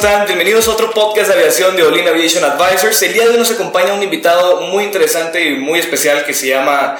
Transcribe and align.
Están? 0.00 0.26
Bienvenidos 0.26 0.68
a 0.68 0.72
otro 0.74 0.92
podcast 0.92 1.26
de 1.26 1.34
aviación 1.34 1.74
de 1.74 1.82
Olin 1.82 2.06
Aviation 2.06 2.44
Advisors. 2.44 3.02
El 3.02 3.14
día 3.14 3.24
de 3.24 3.30
hoy 3.30 3.36
nos 3.36 3.50
acompaña 3.50 3.94
un 3.94 4.00
invitado 4.00 4.60
muy 4.60 4.84
interesante 4.84 5.44
y 5.44 5.56
muy 5.56 5.80
especial 5.80 6.24
que 6.24 6.32
se 6.32 6.46
llama 6.46 6.96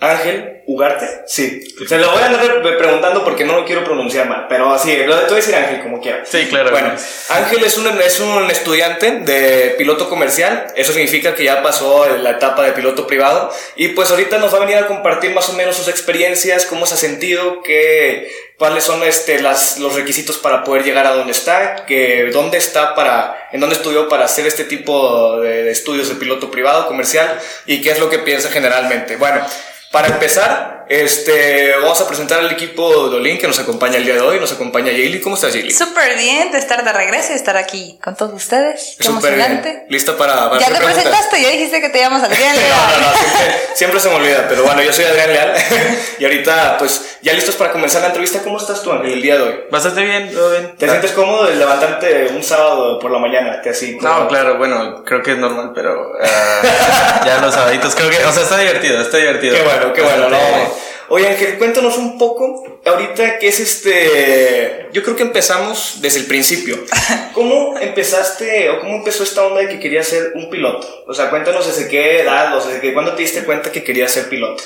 Ángel 0.00 0.62
Ugarte. 0.66 1.06
Sí, 1.26 1.74
se 1.88 1.98
lo 1.98 2.12
voy 2.12 2.22
a 2.22 2.26
andar 2.26 2.62
preguntando 2.78 3.24
porque 3.24 3.44
no 3.44 3.54
lo 3.54 3.64
quiero 3.64 3.82
pronunciar 3.82 4.28
mal, 4.28 4.46
pero 4.48 4.72
así, 4.72 4.94
lo 4.96 5.16
voy 5.16 5.24
a 5.24 5.34
decir 5.34 5.54
Ángel 5.56 5.80
como 5.82 6.00
quiera. 6.00 6.24
Sí, 6.24 6.46
claro. 6.48 6.70
Bueno, 6.70 6.92
Ángel 7.30 7.64
es 7.64 7.78
un, 7.78 7.86
es 8.00 8.20
un 8.20 8.48
estudiante 8.48 9.20
de 9.20 9.74
piloto 9.76 10.08
comercial, 10.08 10.66
eso 10.76 10.92
significa 10.92 11.34
que 11.34 11.44
ya 11.44 11.62
pasó 11.62 12.06
la 12.18 12.32
etapa 12.32 12.62
de 12.64 12.72
piloto 12.72 13.08
privado 13.08 13.50
y 13.74 13.88
pues 13.88 14.10
ahorita 14.10 14.38
nos 14.38 14.52
va 14.52 14.58
a 14.58 14.60
venir 14.60 14.76
a 14.76 14.86
compartir 14.86 15.32
más 15.32 15.48
o 15.48 15.54
menos 15.54 15.74
sus 15.74 15.88
experiencias, 15.88 16.66
cómo 16.66 16.86
se 16.86 16.94
ha 16.94 16.98
sentido, 16.98 17.62
qué, 17.62 18.30
cuáles 18.56 18.84
son 18.84 19.02
este, 19.02 19.40
las, 19.40 19.78
los 19.78 19.94
requisitos 19.94 20.36
para 20.36 20.64
poder 20.64 20.84
llegar 20.84 21.06
a 21.06 21.12
donde 21.12 21.32
está, 21.32 21.86
que 21.86 22.30
dónde 22.32 22.58
está 22.58 22.94
para, 22.94 23.48
en 23.52 23.60
dónde 23.60 23.74
estudió 23.74 24.08
para 24.08 24.26
hacer 24.26 24.46
este 24.46 24.64
tipo 24.64 25.40
de, 25.40 25.64
de 25.64 25.70
estudios 25.70 26.08
de 26.08 26.16
piloto 26.16 26.50
privado 26.50 26.86
comercial 26.86 27.40
y 27.66 27.80
qué 27.80 27.90
es 27.90 27.98
lo 27.98 28.10
que 28.10 28.18
piensa 28.18 28.50
generalmente. 28.50 29.16
Bueno, 29.16 29.40
para 29.90 30.08
empezar, 30.08 30.77
este, 30.88 31.74
vamos 31.80 32.00
a 32.00 32.06
presentar 32.08 32.38
al 32.40 32.50
equipo 32.50 33.08
de 33.10 33.16
Olin 33.16 33.38
que 33.38 33.46
nos 33.46 33.58
acompaña 33.58 33.96
el 33.96 34.04
día 34.04 34.14
de 34.14 34.20
hoy. 34.20 34.40
Nos 34.40 34.52
acompaña 34.52 34.86
Jaylee. 34.90 35.20
¿Cómo 35.20 35.34
estás, 35.36 35.52
Jaylee? 35.52 35.72
Súper 35.72 36.16
bien 36.16 36.50
de 36.52 36.58
estar 36.58 36.84
de 36.84 36.92
regreso 36.92 37.32
y 37.32 37.36
estar 37.36 37.56
aquí 37.56 37.98
con 38.02 38.16
todos 38.16 38.32
ustedes. 38.34 38.96
Qué 38.98 39.04
Súper 39.04 39.32
emocionante. 39.34 39.68
bien. 39.70 39.84
¿Lista 39.88 40.16
para, 40.16 40.48
para 40.50 40.60
Ya 40.60 40.66
te 40.68 40.74
preguntas? 40.76 40.94
presentaste, 41.04 41.42
ya 41.42 41.48
dijiste 41.50 41.80
que 41.80 41.88
te 41.90 41.98
llamas 41.98 42.22
Adrián 42.24 42.54
No, 42.54 42.60
Leal. 42.60 43.00
no, 43.00 43.06
no, 43.06 43.12
siempre, 43.16 43.60
siempre 43.74 44.00
se 44.00 44.08
me 44.08 44.14
olvida, 44.16 44.46
pero 44.48 44.62
bueno, 44.64 44.82
yo 44.82 44.92
soy 44.92 45.04
Adrián 45.04 45.32
Leal 45.32 45.54
y 46.18 46.24
ahorita, 46.24 46.76
pues, 46.78 47.02
ya 47.22 47.32
listos 47.32 47.56
para 47.56 47.72
comenzar 47.72 48.00
la 48.02 48.08
entrevista. 48.08 48.40
¿Cómo 48.42 48.58
estás 48.58 48.82
tú, 48.82 48.92
Ángel, 48.92 49.12
el 49.12 49.22
día 49.22 49.36
de 49.36 49.42
hoy? 49.42 49.54
Bastante 49.70 50.02
bien, 50.02 50.32
todo 50.32 50.50
bien. 50.52 50.76
¿Te 50.76 50.88
sientes 50.88 51.12
cómodo 51.12 51.46
de 51.46 51.56
levantarte 51.56 52.28
un 52.34 52.42
sábado 52.42 52.98
por 52.98 53.10
la 53.10 53.18
mañana? 53.18 53.60
Que 53.62 53.70
así, 53.70 53.96
como- 53.96 54.08
No, 54.08 54.28
claro, 54.28 54.56
bueno, 54.58 55.02
creo 55.04 55.22
que 55.22 55.32
es 55.32 55.38
normal, 55.38 55.72
pero 55.74 56.12
ah, 56.22 57.22
ya 57.26 57.38
los 57.38 57.52
sabaditos, 57.54 57.94
creo 57.94 58.08
que, 58.10 58.24
o 58.24 58.32
sea, 58.32 58.42
está 58.44 58.58
divertido, 58.58 59.00
está 59.00 59.16
divertido. 59.18 59.54
Qué 59.56 59.62
bueno, 59.62 59.92
qué 59.92 60.02
bueno. 60.02 60.30
Bastante- 60.30 60.58
No. 60.64 60.77
Oye, 61.10 61.26
Ángel, 61.26 61.56
cuéntanos 61.56 61.96
un 61.96 62.18
poco 62.18 62.80
ahorita 62.84 63.38
qué 63.38 63.48
es 63.48 63.60
este. 63.60 64.88
Yo 64.92 65.02
creo 65.02 65.16
que 65.16 65.22
empezamos 65.22 65.98
desde 66.02 66.20
el 66.20 66.26
principio. 66.26 66.76
¿Cómo 67.32 67.78
empezaste 67.78 68.68
o 68.70 68.80
cómo 68.80 68.96
empezó 68.96 69.22
esta 69.22 69.46
onda 69.46 69.62
de 69.62 69.68
que 69.68 69.80
querías 69.80 70.06
ser 70.06 70.32
un 70.34 70.50
piloto? 70.50 70.86
O 71.06 71.14
sea, 71.14 71.30
cuéntanos 71.30 71.66
desde 71.66 71.88
qué 71.88 72.20
edad, 72.20 72.54
o 72.56 72.60
sea, 72.60 72.68
desde 72.72 72.82
qué- 72.82 72.92
cuándo 72.92 73.14
te 73.14 73.22
diste 73.22 73.44
cuenta 73.44 73.72
que 73.72 73.82
querías 73.84 74.12
ser 74.12 74.28
piloto. 74.28 74.62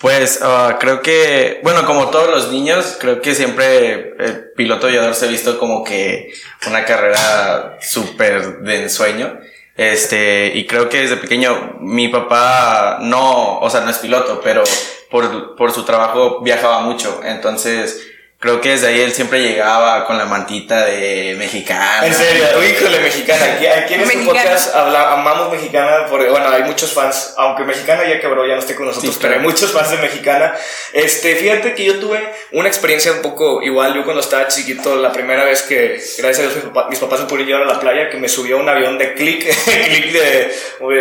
Pues 0.00 0.40
ah, 0.42 0.78
creo 0.80 1.00
que, 1.02 1.60
bueno, 1.62 1.84
como 1.86 2.08
todos 2.10 2.28
los 2.30 2.50
niños, 2.52 2.96
creo 3.00 3.20
que 3.20 3.34
siempre 3.34 4.14
el 4.18 4.50
piloto 4.56 4.86
aviador 4.88 5.14
se 5.14 5.26
ha 5.26 5.28
visto 5.28 5.58
como 5.58 5.84
que 5.84 6.32
una 6.68 6.84
carrera 6.84 7.78
súper 7.80 8.58
de 8.60 8.82
ensueño. 8.82 9.38
Este, 9.76 10.52
y 10.54 10.66
creo 10.66 10.88
que 10.88 11.02
desde 11.02 11.16
pequeño 11.18 11.76
mi 11.80 12.08
papá 12.08 12.98
no, 13.00 13.60
o 13.60 13.70
sea, 13.70 13.80
no 13.82 13.90
es 13.90 13.98
piloto, 13.98 14.40
pero 14.42 14.64
por, 15.10 15.56
por 15.56 15.72
su 15.72 15.84
trabajo 15.84 16.40
viajaba 16.42 16.80
mucho. 16.80 17.20
Entonces, 17.24 18.06
creo 18.40 18.60
que 18.60 18.70
desde 18.70 18.86
ahí 18.88 19.00
él 19.00 19.12
siempre 19.12 19.40
llegaba 19.40 20.04
con 20.06 20.16
la 20.16 20.24
mantita 20.24 20.84
de 20.84 21.34
mexicano. 21.36 22.06
En 22.06 22.14
serio, 22.14 22.44
híjole, 22.62 23.00
mexicana. 23.00 23.44
Aquí, 23.54 23.66
aquí 23.66 23.94
en 23.94 24.00
este 24.02 24.16
Mexicana. 24.16 24.42
podcast 24.42 24.74
habla, 24.76 25.12
amamos 25.12 25.50
mexicana, 25.52 26.06
porque, 26.08 26.28
bueno, 26.30 26.48
hay 26.48 26.62
muchos 26.62 26.92
fans, 26.92 27.34
aunque 27.36 27.64
mexicana 27.64 28.04
ya 28.08 28.20
quebró, 28.20 28.46
ya 28.46 28.54
no 28.54 28.60
esté 28.60 28.76
con 28.76 28.86
nosotros, 28.86 29.12
Sí, 29.12 29.18
pero 29.20 29.34
hay 29.34 29.40
muchos 29.40 29.72
fans 29.72 29.90
de 29.90 29.96
mexicana. 29.98 30.54
Este, 30.92 31.34
fíjate 31.34 31.74
que 31.74 31.84
yo 31.84 31.98
tuve 31.98 32.20
una 32.52 32.68
experiencia 32.68 33.10
un 33.12 33.22
poco 33.22 33.60
igual, 33.62 33.94
yo 33.94 34.04
cuando 34.04 34.20
estaba 34.20 34.46
chiquito, 34.48 34.94
la 34.96 35.12
primera 35.12 35.44
vez 35.44 35.62
que, 35.62 36.00
gracias 36.18 36.38
a 36.38 36.42
Dios, 36.42 36.54
mis, 36.56 36.64
papá- 36.64 36.86
mis 36.90 36.98
papás 37.00 37.20
me 37.20 37.26
pudieron 37.26 37.46
llevar 37.48 37.62
a 37.64 37.74
la 37.74 37.80
playa, 37.80 38.08
que 38.08 38.18
me 38.18 38.28
subió 38.28 38.56
a 38.58 38.60
un 38.60 38.68
avión 38.68 38.98
de 38.98 39.14
click, 39.14 39.40
click 39.64 40.12
de, 40.12 40.54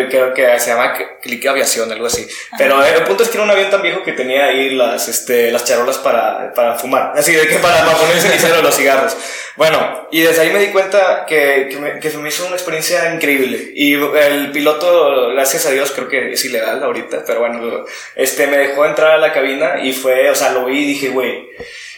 creo 0.10 0.34
que 0.34 0.60
se 0.60 0.72
llama 0.72 0.94
click 1.22 1.46
aviación, 1.46 1.92
algo 1.92 2.08
así. 2.08 2.28
Pero 2.58 2.84
eh, 2.84 2.94
el 2.98 3.04
punto 3.04 3.22
es 3.24 3.30
que 3.30 3.36
era 3.38 3.44
un 3.44 3.52
avión 3.52 3.70
tan 3.70 3.82
viejo 3.84 4.02
que 4.04 4.14
tenía 4.14 4.46
ahí 4.46 4.72
las, 4.72 5.08
este, 5.08 5.52
las 5.52 5.64
charolas 5.66 5.98
para, 6.00 6.52
para 6.54 6.74
fumar, 6.76 7.14
así 7.28 7.36
de 7.36 7.48
que 7.48 7.58
para, 7.58 7.86
para 7.86 7.98
poner 7.98 8.16
el 8.16 8.22
cenicero 8.22 8.56
de 8.56 8.64
los 8.64 8.76
cigarros. 8.76 9.18
Bueno, 9.58 10.08
y 10.12 10.22
desde 10.22 10.44
ahí 10.44 10.52
me 10.52 10.60
di 10.60 10.68
cuenta 10.68 11.26
que, 11.26 11.68
que, 11.70 11.78
me, 11.78 12.00
que 12.00 12.10
se 12.10 12.18
me 12.20 12.30
hizo 12.30 12.46
una 12.46 12.56
experiencia 12.56 13.14
increíble. 13.14 13.72
Y 13.76 13.96
el 13.96 14.52
piloto, 14.52 15.30
gracias 15.34 15.66
a 15.66 15.72
Dios, 15.72 15.92
creo 15.92 16.08
que 16.08 16.34
es 16.34 16.46
ilegal 16.46 16.82
ahorita, 16.82 17.24
pero 17.26 17.40
bueno, 17.40 17.86
este, 18.16 18.48
me 18.48 18.58
dejó 18.58 18.86
entrar 18.86 19.12
a 19.12 19.18
la 19.18 19.34
cabina 19.34 19.82
y 19.84 19.94
fue, 19.94 20.30
o 20.30 20.36
sea, 20.36 20.52
lo 20.52 20.66
vi 20.66 20.84
y 20.84 20.88
dije, 20.88 21.10
güey, 21.10 21.50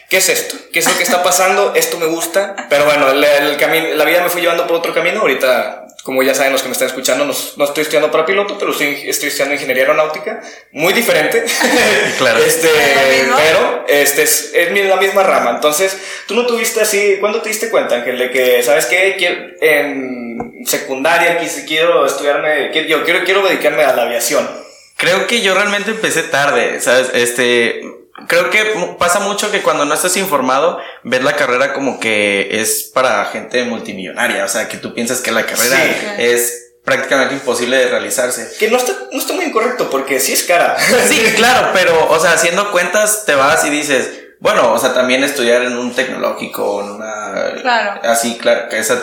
¿qué 0.09 0.17
es 0.17 0.29
esto? 0.29 0.55
¿Qué 0.71 0.79
es 0.79 0.87
lo 0.89 0.97
que 0.97 1.03
está 1.03 1.21
pasando? 1.21 1.73
Esto 1.75 1.97
me 1.97 2.07
gusta. 2.07 2.55
Pero 2.69 2.85
bueno, 2.85 3.11
el, 3.11 3.23
el 3.23 3.97
la 3.97 4.05
vida 4.05 4.23
me 4.23 4.29
fue 4.29 4.41
llevando 4.41 4.65
por 4.65 4.77
otro 4.77 4.93
camino. 4.93 5.21
Ahorita, 5.21 5.78
como 6.03 6.23
ya 6.23 6.33
saben 6.33 6.51
los 6.51 6.61
que 6.61 6.69
me 6.69 6.73
están 6.73 6.87
escuchando, 6.87 7.25
no, 7.25 7.33
no 7.57 7.63
estoy 7.65 7.81
estudiando 7.81 8.11
para 8.11 8.25
piloto, 8.25 8.57
pero 8.57 8.71
estoy, 8.71 9.09
estoy 9.09 9.29
estudiando 9.29 9.55
ingeniería 9.55 9.83
aeronáutica. 9.83 10.41
Muy 10.71 10.93
diferente. 10.93 11.45
Claro. 12.17 12.39
Este, 12.39 12.67
pero 13.37 13.85
este 13.87 14.23
es, 14.23 14.51
es 14.53 14.71
la 14.71 14.97
misma 14.97 15.23
rama. 15.23 15.51
Entonces, 15.51 15.97
tú 16.27 16.35
no 16.35 16.45
tuviste 16.45 16.81
así, 16.81 17.17
¿cuándo 17.19 17.41
te 17.41 17.49
diste 17.49 17.69
cuenta, 17.69 17.95
Ángel, 17.95 18.17
de 18.17 18.29
que, 18.29 18.61
¿sabes 18.61 18.87
qué? 18.87 19.15
Quiero, 19.17 19.51
en 19.61 20.65
secundaria 20.65 21.39
quise, 21.39 21.65
quiero 21.65 22.05
estudiarme, 22.05 22.71
quiero, 22.71 22.87
yo 22.87 23.03
quiero, 23.05 23.23
quiero 23.23 23.47
dedicarme 23.47 23.83
a 23.83 23.93
la 23.93 24.03
aviación. 24.03 24.49
Creo 24.97 25.27
que 25.27 25.41
yo 25.41 25.53
realmente 25.53 25.91
empecé 25.91 26.23
tarde, 26.23 26.81
¿sabes? 26.81 27.09
Este, 27.13 27.81
creo 28.27 28.49
que 28.49 28.73
mu- 28.75 28.97
pasa 28.97 29.19
mucho 29.19 29.51
que 29.51 29.61
cuando 29.61 29.85
no 29.85 29.93
estás 29.93 30.15
informado, 30.17 30.79
ves 31.03 31.23
la 31.23 31.35
carrera 31.35 31.73
como 31.73 31.99
que 31.99 32.47
es 32.61 32.83
para 32.93 33.25
gente 33.25 33.63
multimillonaria, 33.63 34.43
o 34.45 34.47
sea, 34.47 34.67
que 34.67 34.77
tú 34.77 34.93
piensas 34.93 35.21
que 35.21 35.31
la 35.31 35.45
carrera 35.45 35.77
Sí. 35.77 35.95
es 36.17 36.65
prácticamente 36.83 37.35
imposible 37.35 37.77
de 37.77 37.87
realizarse. 37.89 38.49
Que 38.57 38.69
no 38.71 38.77
está, 38.77 38.93
no 39.11 39.19
está 39.19 39.33
muy 39.33 39.45
incorrecto, 39.45 39.89
porque 39.89 40.19
sí 40.19 40.33
es 40.33 40.43
cara. 40.43 40.75
Sí, 41.07 41.19
claro, 41.35 41.69
pero, 41.73 42.09
o 42.09 42.19
sea, 42.19 42.33
haciendo 42.33 42.71
cuentas, 42.71 43.25
te 43.25 43.35
vas 43.35 43.63
y 43.65 43.69
dices, 43.69 44.09
bueno, 44.39 44.71
o 44.73 44.79
sea, 44.79 44.93
también 44.93 45.23
estudiar 45.23 45.61
en 45.63 45.77
un 45.77 45.93
tecnológico, 45.93 46.81
en 46.81 46.91
una... 46.91 47.53
Claro. 47.61 48.01
Así, 48.03 48.37
claro, 48.37 48.69
que 48.69 48.79
ese 48.79 48.95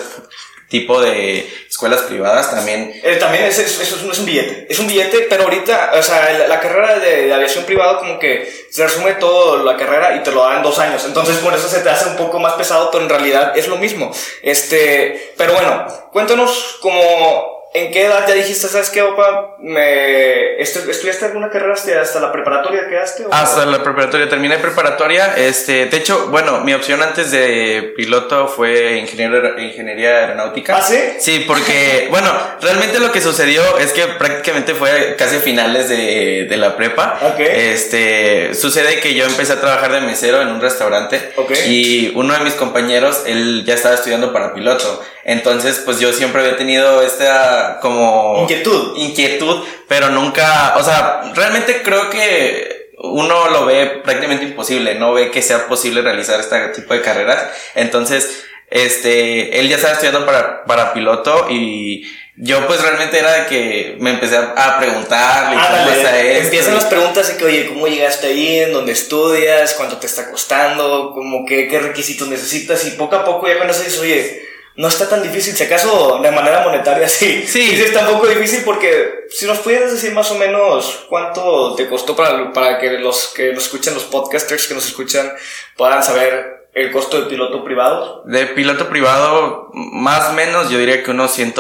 tipo 0.81 1.01
de 1.01 1.47
escuelas 1.69 2.03
privadas 2.03 2.51
también 2.51 2.93
Eh, 3.03 3.17
también 3.17 3.45
es, 3.45 3.59
es, 3.59 3.81
es 3.81 3.93
un- 4.03 4.11
es 4.11 4.19
un 4.19 4.27
billete. 4.27 4.67
Es 4.69 4.79
un 4.79 4.87
billete, 4.87 5.27
pero 5.31 5.45
ahorita, 5.45 5.93
o 5.99 6.03
sea, 6.03 6.33
la, 6.39 6.47
la 6.49 6.61
carrera 6.61 6.99
de, 6.99 7.27
de 7.27 7.35
aviación 7.35 7.65
privado 7.65 7.99
como 7.99 8.19
que 8.19 8.49
se 8.71 8.83
resume 8.83 9.13
todo 9.15 9.63
la 9.65 9.77
carrera 9.77 10.17
y 10.17 10.23
te 10.23 10.33
lo 10.33 10.43
dan 10.43 10.59
en 10.59 10.63
dos 10.63 10.79
años. 10.79 11.05
Entonces 11.05 11.37
por 11.39 11.53
eso 11.55 11.69
se 11.69 11.81
te 11.81 11.91
hace 11.91 12.09
un 12.09 12.17
poco 12.17 12.39
más 12.39 12.55
pesado, 12.55 12.91
pero 12.91 13.05
en 13.05 13.11
realidad 13.11 13.57
es 13.57 13.69
lo 13.69 13.77
mismo. 13.77 14.11
Este, 14.43 15.33
pero 15.37 15.55
bueno, 15.55 15.87
cuéntanos 16.13 16.79
como... 16.81 17.56
¿En 17.77 17.93
qué 17.93 18.07
edad 18.07 18.27
ya 18.27 18.35
dijiste, 18.35 18.69
sabes 18.69 18.89
qué, 18.91 19.03
papá? 19.03 19.57
Me, 19.61 20.57
estu- 20.59 20.89
¿Estudiaste 20.89 21.27
alguna 21.27 21.51
carrera 21.51 21.75
hasta, 21.75 22.21
la 22.21 22.33
preparatoria 22.33 22.89
quedaste? 22.89 23.27
o- 23.27 23.33
Hasta 23.35 23.67
la 23.67 23.83
preparatoria, 23.83 24.29
terminé 24.29 24.57
preparatoria. 24.59 25.35
Este, 25.37 25.85
de 25.87 25.97
hecho, 25.97 26.29
bueno, 26.29 26.61
mi 26.61 26.73
opción 26.73 27.03
antes 27.03 27.31
de 27.31 27.93
piloto 27.97 28.49
fue 28.49 28.97
ingeniero, 28.97 29.59
ingeniería 29.61 30.21
aeronáutica. 30.21 30.77
¿Ah, 30.77 30.83
sí? 30.83 30.99
Sí, 31.19 31.45
porque, 31.47 32.07
bueno, 32.11 32.33
realmente 32.63 32.99
lo 32.99 33.13
que 33.13 33.21
sucedió 33.21 33.63
es 33.79 33.93
que 33.93 34.07
prácticamente 34.07 34.75
fue 34.75 35.15
casi 35.19 35.37
finales 35.39 35.89
de, 35.91 36.47
de 36.49 36.57
la 36.57 36.77
prepa. 36.77 37.19
Ok. 37.23 37.41
Este, 37.41 38.55
sucede 38.55 39.01
que 39.01 39.13
yo 39.15 39.25
empecé 39.27 39.53
a 39.53 39.61
trabajar 39.61 39.93
de 39.93 40.01
mesero 40.01 40.41
en 40.41 40.49
un 40.49 40.61
restaurante. 40.63 41.33
Ok. 41.37 41.53
Y 41.67 42.13
uno 42.15 42.33
de 42.33 42.41
mis 42.41 42.55
compañeros, 42.55 43.25
él 43.27 43.65
ya 43.67 43.75
estaba 43.75 43.95
estudiando 43.97 44.33
para 44.33 44.55
piloto. 44.55 45.03
Entonces, 45.25 45.83
pues 45.85 45.99
yo 45.99 46.13
siempre 46.13 46.41
había 46.41 46.57
tenido 46.57 47.03
esta 47.03 47.66
como 47.81 48.43
Inquietud. 48.43 48.97
inquietud, 48.97 49.65
pero 49.89 50.11
nunca, 50.11 50.75
o 50.77 50.83
sea, 50.83 51.33
realmente 51.35 51.83
creo 51.83 52.11
que 52.11 52.91
uno 52.99 53.51
lo 53.51 53.67
ve 53.67 54.01
prácticamente 54.03 54.45
imposible, 54.45 54.95
no 54.95 55.13
ve 55.13 55.31
que 55.31 55.43
sea 55.43 55.67
posible 55.67 56.03
realizar 56.03 56.41
este 56.41 56.69
tipo 56.69 56.95
de 56.95 57.03
carreras. 57.03 57.51
Entonces, 57.75 58.45
este, 58.71 59.61
él 59.61 59.69
ya 59.69 59.77
estaba 59.77 59.95
estudiando 59.95 60.27
para, 60.27 60.65
para 60.65 60.93
piloto 60.93 61.47
y 61.51 62.05
yo 62.39 62.67
pues 62.67 62.83
realmente 62.83 63.19
era 63.19 63.33
de 63.33 63.47
que 63.47 63.97
me 64.01 64.11
empecé 64.11 64.37
a, 64.37 64.79
preguntarle 64.79 65.55
cómo 65.57 65.67
Ándale, 65.67 65.97
está 65.97 66.21
esto. 66.21 66.45
empiezan 66.45 66.75
las 66.75 66.85
preguntas 66.85 67.29
de 67.29 67.37
que, 67.37 67.45
oye, 67.45 67.69
¿cómo 67.69 67.87
llegaste 67.87 68.27
ahí? 68.27 68.59
¿En 68.61 68.73
dónde 68.73 68.93
estudias? 68.93 69.75
¿Cuánto 69.75 69.97
te 69.99 70.07
está 70.07 70.31
costando? 70.31 71.13
¿Cómo 71.15 71.47
qué, 71.47 71.69
qué 71.69 71.79
requisitos 71.79 72.29
necesitas? 72.29 72.85
Y 72.87 72.91
poco 72.91 73.17
a 73.17 73.25
poco 73.25 73.47
ya 73.47 73.57
cuando 73.57 73.73
dices, 73.73 73.99
oye, 74.01 74.46
no 74.77 74.89
está 74.89 75.09
tan 75.09 75.23
difícil. 75.23 75.57
Si 75.57 75.65
acaso 75.65 76.19
de 76.23 76.31
manera 76.31 76.61
monetaria 76.61 77.09
sí. 77.09 77.45
Sí. 77.47 77.77
Sí, 77.77 77.83
está 77.83 78.01
un 78.09 78.15
poco 78.15 78.29
difícil 78.29 78.63
porque 78.65 79.27
si 79.31 79.47
nos 79.47 79.59
pudieras 79.59 79.93
decir 79.93 80.13
más 80.13 80.31
o 80.31 80.35
menos 80.37 81.07
cuánto 81.09 81.75
te 81.75 81.89
costó 81.89 82.15
para, 82.15 82.53
para 82.53 82.79
que 82.79 82.93
los 82.93 83.29
que 83.35 83.53
nos 83.53 83.65
escuchan, 83.65 83.95
los 83.95 84.05
podcasters 84.05 84.67
que 84.67 84.75
nos 84.75 84.87
escuchan, 84.87 85.33
puedan 85.77 86.03
saber 86.03 86.57
el 86.77 86.93
costo 86.93 87.23
de 87.23 87.31
piloto 87.31 87.65
privado. 87.65 88.23
De 88.27 88.49
piloto 88.49 88.91
privado, 88.91 89.71
más 89.73 90.29
o 90.29 90.33
menos, 90.35 90.69
yo 90.69 90.77
diría 90.77 91.03
que 91.03 91.11
unos 91.11 91.33
100, 91.33 91.55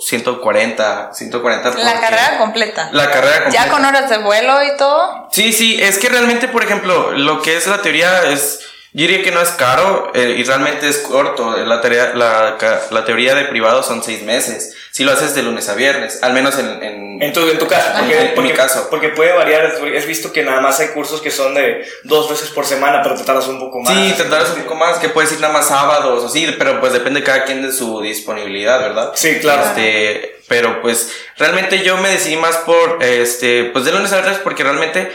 140, 0.00 1.10
140. 1.12 1.70
La 1.76 2.00
carrera 2.00 2.38
completa. 2.38 2.88
La 2.92 3.10
carrera 3.10 3.44
completa. 3.44 3.66
Ya 3.66 3.70
con 3.70 3.84
horas 3.84 4.08
de 4.08 4.16
vuelo 4.16 4.62
y 4.64 4.74
todo. 4.78 5.28
Sí, 5.30 5.52
sí, 5.52 5.78
es 5.78 5.98
que 5.98 6.08
realmente, 6.08 6.48
por 6.48 6.64
ejemplo, 6.64 7.12
lo 7.12 7.42
que 7.42 7.58
es 7.58 7.66
la 7.66 7.82
teoría 7.82 8.30
es, 8.30 8.60
yo 8.92 9.06
diría 9.06 9.22
que 9.22 9.30
no 9.30 9.40
es 9.40 9.50
caro 9.50 10.10
eh, 10.14 10.36
y 10.38 10.44
realmente 10.44 10.88
es 10.88 10.98
corto. 10.98 11.56
La 11.58 11.80
teoría, 11.80 12.12
la, 12.14 12.56
la 12.90 13.04
teoría 13.04 13.34
de 13.34 13.44
privado 13.44 13.82
son 13.82 14.02
seis 14.02 14.22
meses. 14.22 14.74
Si 14.90 15.04
lo 15.04 15.12
haces 15.12 15.34
de 15.34 15.42
lunes 15.42 15.68
a 15.68 15.74
viernes, 15.74 16.22
al 16.22 16.32
menos 16.32 16.58
en... 16.58 16.82
en- 16.82 17.08
En 17.22 17.32
tu, 17.32 17.40
en 17.48 17.58
tu 17.58 17.66
caso. 17.66 17.86
En- 17.98 18.34
Porque, 18.34 18.48
mi 18.48 18.52
caso. 18.54 18.86
Porque 18.90 19.08
puede 19.10 19.32
variar. 19.32 19.66
Has 19.66 20.06
visto 20.06 20.32
que 20.32 20.42
nada 20.44 20.60
más 20.60 20.78
hay 20.80 20.88
cursos 20.88 21.20
que 21.20 21.30
son 21.30 21.54
de 21.54 21.84
dos 22.04 22.30
veces 22.30 22.48
por 22.50 22.64
semana, 22.64 23.02
pero 23.02 23.14
te 23.16 23.24
tardas 23.24 23.46
un 23.48 23.58
poco 23.60 23.80
más. 23.80 23.92
sí, 23.92 24.14
te 24.16 24.24
tardas 24.24 24.50
un 24.56 24.62
poco 24.62 24.74
más, 24.76 24.98
que 24.98 25.08
puedes 25.08 25.30
ir 25.32 25.40
nada 25.40 25.52
más 25.52 25.68
sábados 25.68 26.24
o 26.24 26.28
sí, 26.28 26.54
pero 26.58 26.80
pues 26.80 26.92
depende 26.92 27.22
cada 27.22 27.44
quien 27.44 27.60
de 27.62 27.72
su 27.72 28.00
disponibilidad, 28.00 28.80
¿verdad? 28.80 29.12
Sí, 29.14 29.38
claro. 29.40 29.62
Este, 29.64 30.36
pero 30.48 30.80
pues 30.80 31.10
realmente 31.36 31.82
yo 31.82 31.96
me 31.98 32.08
decidí 32.08 32.36
más 32.36 32.56
por, 32.58 33.02
este, 33.02 33.64
pues 33.72 33.84
de 33.84 33.92
lunes 33.92 34.12
a 34.12 34.20
viernes 34.20 34.38
porque 34.42 34.62
realmente 34.62 35.10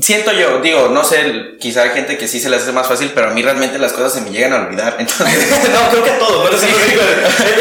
siento 0.00 0.32
yo, 0.32 0.60
digo, 0.60 0.88
no 0.88 1.04
sé, 1.04 1.56
quizá 1.60 1.82
hay 1.82 1.90
gente 1.90 2.16
que 2.18 2.26
sí 2.28 2.40
se 2.40 2.48
les 2.50 2.62
hace 2.62 2.72
más 2.72 2.86
fácil, 2.88 3.12
pero 3.14 3.28
a 3.28 3.30
mí 3.30 3.42
realmente 3.42 3.78
las 3.78 3.92
cosas 3.92 4.14
se 4.14 4.20
me 4.22 4.30
llegan 4.30 4.52
a 4.52 4.66
olvidar, 4.66 4.96
entonces... 4.98 5.68
no, 5.72 5.90
creo 5.90 6.04
que 6.04 6.10
a 6.10 6.18
todos, 6.18 6.50
no 6.50 6.58
digo. 6.58 6.78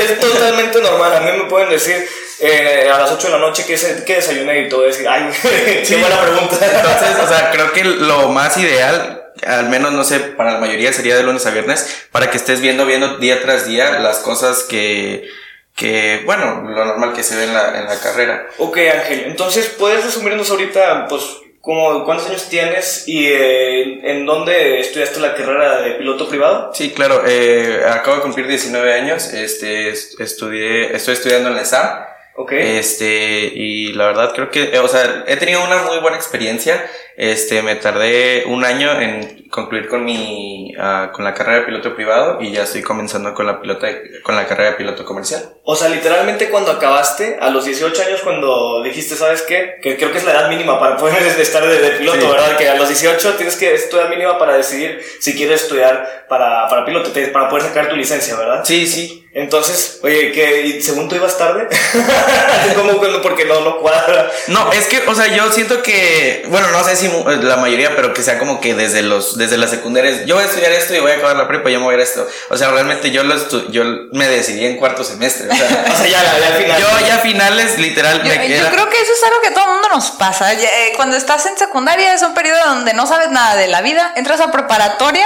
es, 0.02 0.12
es 0.12 0.20
totalmente 0.20 0.82
normal. 0.82 1.14
A 1.16 1.20
mí 1.22 1.32
me 1.38 1.44
pueden 1.50 1.70
decir 1.70 2.08
eh, 2.40 2.90
a 2.94 2.98
las 3.00 3.12
8 3.12 3.28
de 3.28 3.34
la 3.34 3.40
noche 3.40 3.66
que, 3.66 3.78
se- 3.78 4.04
que 4.06 4.16
desayuné 4.16 4.62
y 4.62 4.70
todo, 4.70 4.84
decir, 4.84 5.08
ay, 5.08 5.30
qué 5.88 5.98
buena 5.98 6.22
pregunta. 6.22 6.56
Entonces, 6.62 7.24
o 7.24 7.28
sea, 7.28 7.52
creo 7.52 7.72
que 7.74 7.84
lo 7.84 8.30
más 8.30 8.58
ideal, 8.58 9.24
al 9.46 9.70
menos 9.70 9.92
no 9.92 10.04
sé, 10.04 10.20
para 10.20 10.54
la 10.54 10.60
mayoría 10.60 10.94
sería 10.94 11.16
de 11.16 11.24
lunes 11.24 11.46
a 11.46 11.52
viernes, 11.52 12.08
para 12.12 12.30
que 12.32 12.38
estés 12.38 12.62
viendo, 12.62 12.86
viendo 12.86 13.18
día 13.18 13.42
tras 13.42 13.66
día 13.68 14.00
las 14.00 14.20
cosas 14.20 14.64
que, 14.64 15.28
que 15.76 16.22
bueno, 16.26 16.64
lo 16.68 16.86
normal 16.86 17.14
que 17.14 17.24
se 17.24 17.36
ve 17.36 17.44
en 17.44 17.54
la, 17.54 17.78
en 17.80 17.86
la 17.86 18.00
carrera. 18.00 18.48
ok, 18.58 18.78
Ángel, 18.78 19.24
entonces, 19.28 19.68
¿puedes 19.78 20.04
resumirnos 20.06 20.50
ahorita, 20.50 21.08
pues, 21.08 21.24
como, 21.62 22.04
cuántos 22.06 22.28
años 22.30 22.48
tienes 22.50 23.08
y 23.08 23.28
eh, 23.28 24.00
en 24.12 24.26
dónde 24.26 24.80
estudiaste 24.80 25.20
la 25.20 25.36
carrera 25.36 25.82
de 25.82 25.92
piloto 25.92 26.28
privado? 26.28 26.72
Sí, 26.74 26.92
claro, 26.92 27.24
eh, 27.28 27.82
acabo 27.88 28.18
de 28.18 28.22
cumplir 28.24 28.48
19 28.48 28.94
años, 28.94 29.32
este, 29.34 29.90
est- 29.90 30.20
estudié, 30.20 30.96
estoy 30.96 31.14
estudiando 31.14 31.50
en 31.50 31.56
la 31.56 31.62
ESAM, 31.62 32.06
Ok. 32.34 32.54
Este, 32.54 33.52
y 33.54 33.92
la 33.94 34.06
verdad 34.08 34.32
creo 34.34 34.50
que, 34.50 34.64
eh, 34.74 34.80
o 34.80 34.88
sea, 34.88 35.26
he 35.28 35.36
tenido 35.36 35.64
una 35.64 35.84
muy 35.84 36.00
buena 36.00 36.16
experiencia. 36.16 36.84
Este, 37.18 37.62
me 37.62 37.76
tardé 37.76 38.46
un 38.48 38.64
año 38.64 39.00
en 39.00 39.41
concluir 39.52 39.88
con 39.90 40.04
mi, 40.06 40.74
ah, 40.80 41.12
con 41.14 41.24
la 41.26 41.34
carrera 41.34 41.60
de 41.60 41.66
piloto 41.66 41.96
privado 41.96 42.42
y 42.42 42.52
ya 42.52 42.64
estoy 42.64 42.82
comenzando 42.82 43.34
con 43.34 43.46
la 43.46 43.62
pilota, 43.62 43.88
con 44.24 44.36
la 44.36 44.48
carrera 44.48 44.72
de 44.72 44.78
piloto 44.78 45.06
comercial. 45.06 45.44
O 45.64 45.76
sea, 45.76 45.90
literalmente 45.90 46.50
cuando 46.50 46.72
acabaste, 46.72 47.38
a 47.42 47.50
los 47.50 47.66
18 47.66 48.02
años, 48.04 48.22
cuando 48.22 48.82
dijiste, 48.84 49.16
¿sabes 49.16 49.42
qué? 49.44 49.76
Que 49.84 49.98
creo 49.98 50.12
que 50.12 50.18
es 50.20 50.24
la 50.24 50.32
edad 50.32 50.50
mínima 50.50 50.80
para 50.80 50.98
poder 50.98 51.22
estar 51.40 51.66
de, 51.68 51.80
de 51.80 51.90
piloto, 51.92 52.22
Sí. 52.22 52.28
¿verdad? 52.28 52.58
Que 52.58 52.70
a 52.70 52.76
los 52.76 52.88
18 52.88 53.34
tienes 53.36 53.56
que 53.58 53.74
es 53.74 53.90
tu 53.90 53.98
edad 53.98 54.10
mínima 54.10 54.40
para 54.40 54.54
decidir 54.56 55.02
si 55.20 55.36
quieres 55.36 55.64
estudiar 55.64 56.26
para, 56.30 56.68
para 56.70 56.86
piloto, 56.86 57.12
para 57.34 57.50
poder 57.50 57.66
sacar 57.66 57.90
tu 57.90 57.96
licencia, 57.96 58.36
¿verdad? 58.38 58.62
Sí, 58.64 58.88
sí. 58.88 59.18
Entonces, 59.34 60.00
oye, 60.04 60.32
que 60.34 60.62
¿y 60.68 60.82
según 60.82 61.08
tú 61.08 61.16
ibas 61.16 61.38
tarde? 61.38 61.68
¿Cómo? 62.76 62.98
cuando- 62.98 63.22
Porque 63.22 63.46
no, 63.46 63.62
no 63.62 63.78
cuadra. 63.80 64.30
No, 64.48 64.72
es 64.74 64.88
que, 64.88 65.02
o 65.08 65.16
sea, 65.16 65.28
yo 65.28 65.50
siento 65.52 65.82
que, 65.84 66.44
bueno, 66.50 66.68
no 66.72 66.84
sé 66.84 66.96
si 66.96 67.10
la 67.42 67.56
mayoría, 67.58 67.96
pero 67.96 68.14
que 68.14 68.24
sea 68.24 68.38
como 68.40 68.60
que 68.60 68.74
desde 68.74 69.02
los, 69.04 69.38
desde 69.42 69.58
las 69.58 69.70
secundarias, 69.72 70.26
yo 70.26 70.36
voy 70.36 70.44
a 70.44 70.48
estudiar 70.48 70.72
esto 70.72 70.96
y 70.96 71.00
voy 71.00 71.12
a 71.12 71.16
acabar 71.16 71.36
la 71.36 71.48
prepa 71.48 71.70
y 71.70 71.74
yo 71.74 71.80
me 71.80 71.86
voy 71.86 71.94
a 71.94 71.98
ir 71.98 72.02
a 72.02 72.04
esto. 72.04 72.28
O 72.50 72.58
sea, 72.58 72.70
realmente 72.72 73.12
yo 73.12 73.24
lo 73.24 73.36
estu- 73.36 73.70
yo 73.72 73.84
me 74.14 74.28
decidí 74.28 74.66
en 74.66 74.78
cuarto 74.78 75.04
semestre. 75.04 75.50
O 75.50 75.56
sea, 75.56 75.86
O 75.94 75.96
sea, 75.98 76.08
ya, 76.08 76.24
ya 76.40 76.48
al 76.48 76.54
final. 76.64 76.80
yo 76.82 77.08
ya 77.08 77.16
a 77.16 77.20
finales, 77.20 77.78
literal, 77.80 78.18
Yo, 78.24 78.30
me 78.30 78.48
yo 78.50 78.70
creo 78.72 78.90
que 78.90 79.02
eso 79.02 79.12
es 79.14 79.24
algo 79.24 79.42
que 79.42 79.48
a 79.50 79.54
todo 79.54 79.66
el 79.66 79.72
mundo 79.72 79.90
nos 79.92 80.12
pasa. 80.12 80.54
Ya, 80.54 80.68
eh, 80.70 80.94
Cuando 80.96 81.18
estás 81.18 81.46
en 81.48 81.58
secundaria 81.58 82.14
es 82.14 82.22
un 82.22 82.34
periodo 82.34 82.60
donde 82.66 82.94
no 82.94 83.06
sabes 83.08 83.30
nada 83.32 83.56
de 83.56 83.68
la 83.68 83.82
vida, 83.82 84.14
entras 84.16 84.40
a 84.42 84.52
preparatoria 84.52 85.26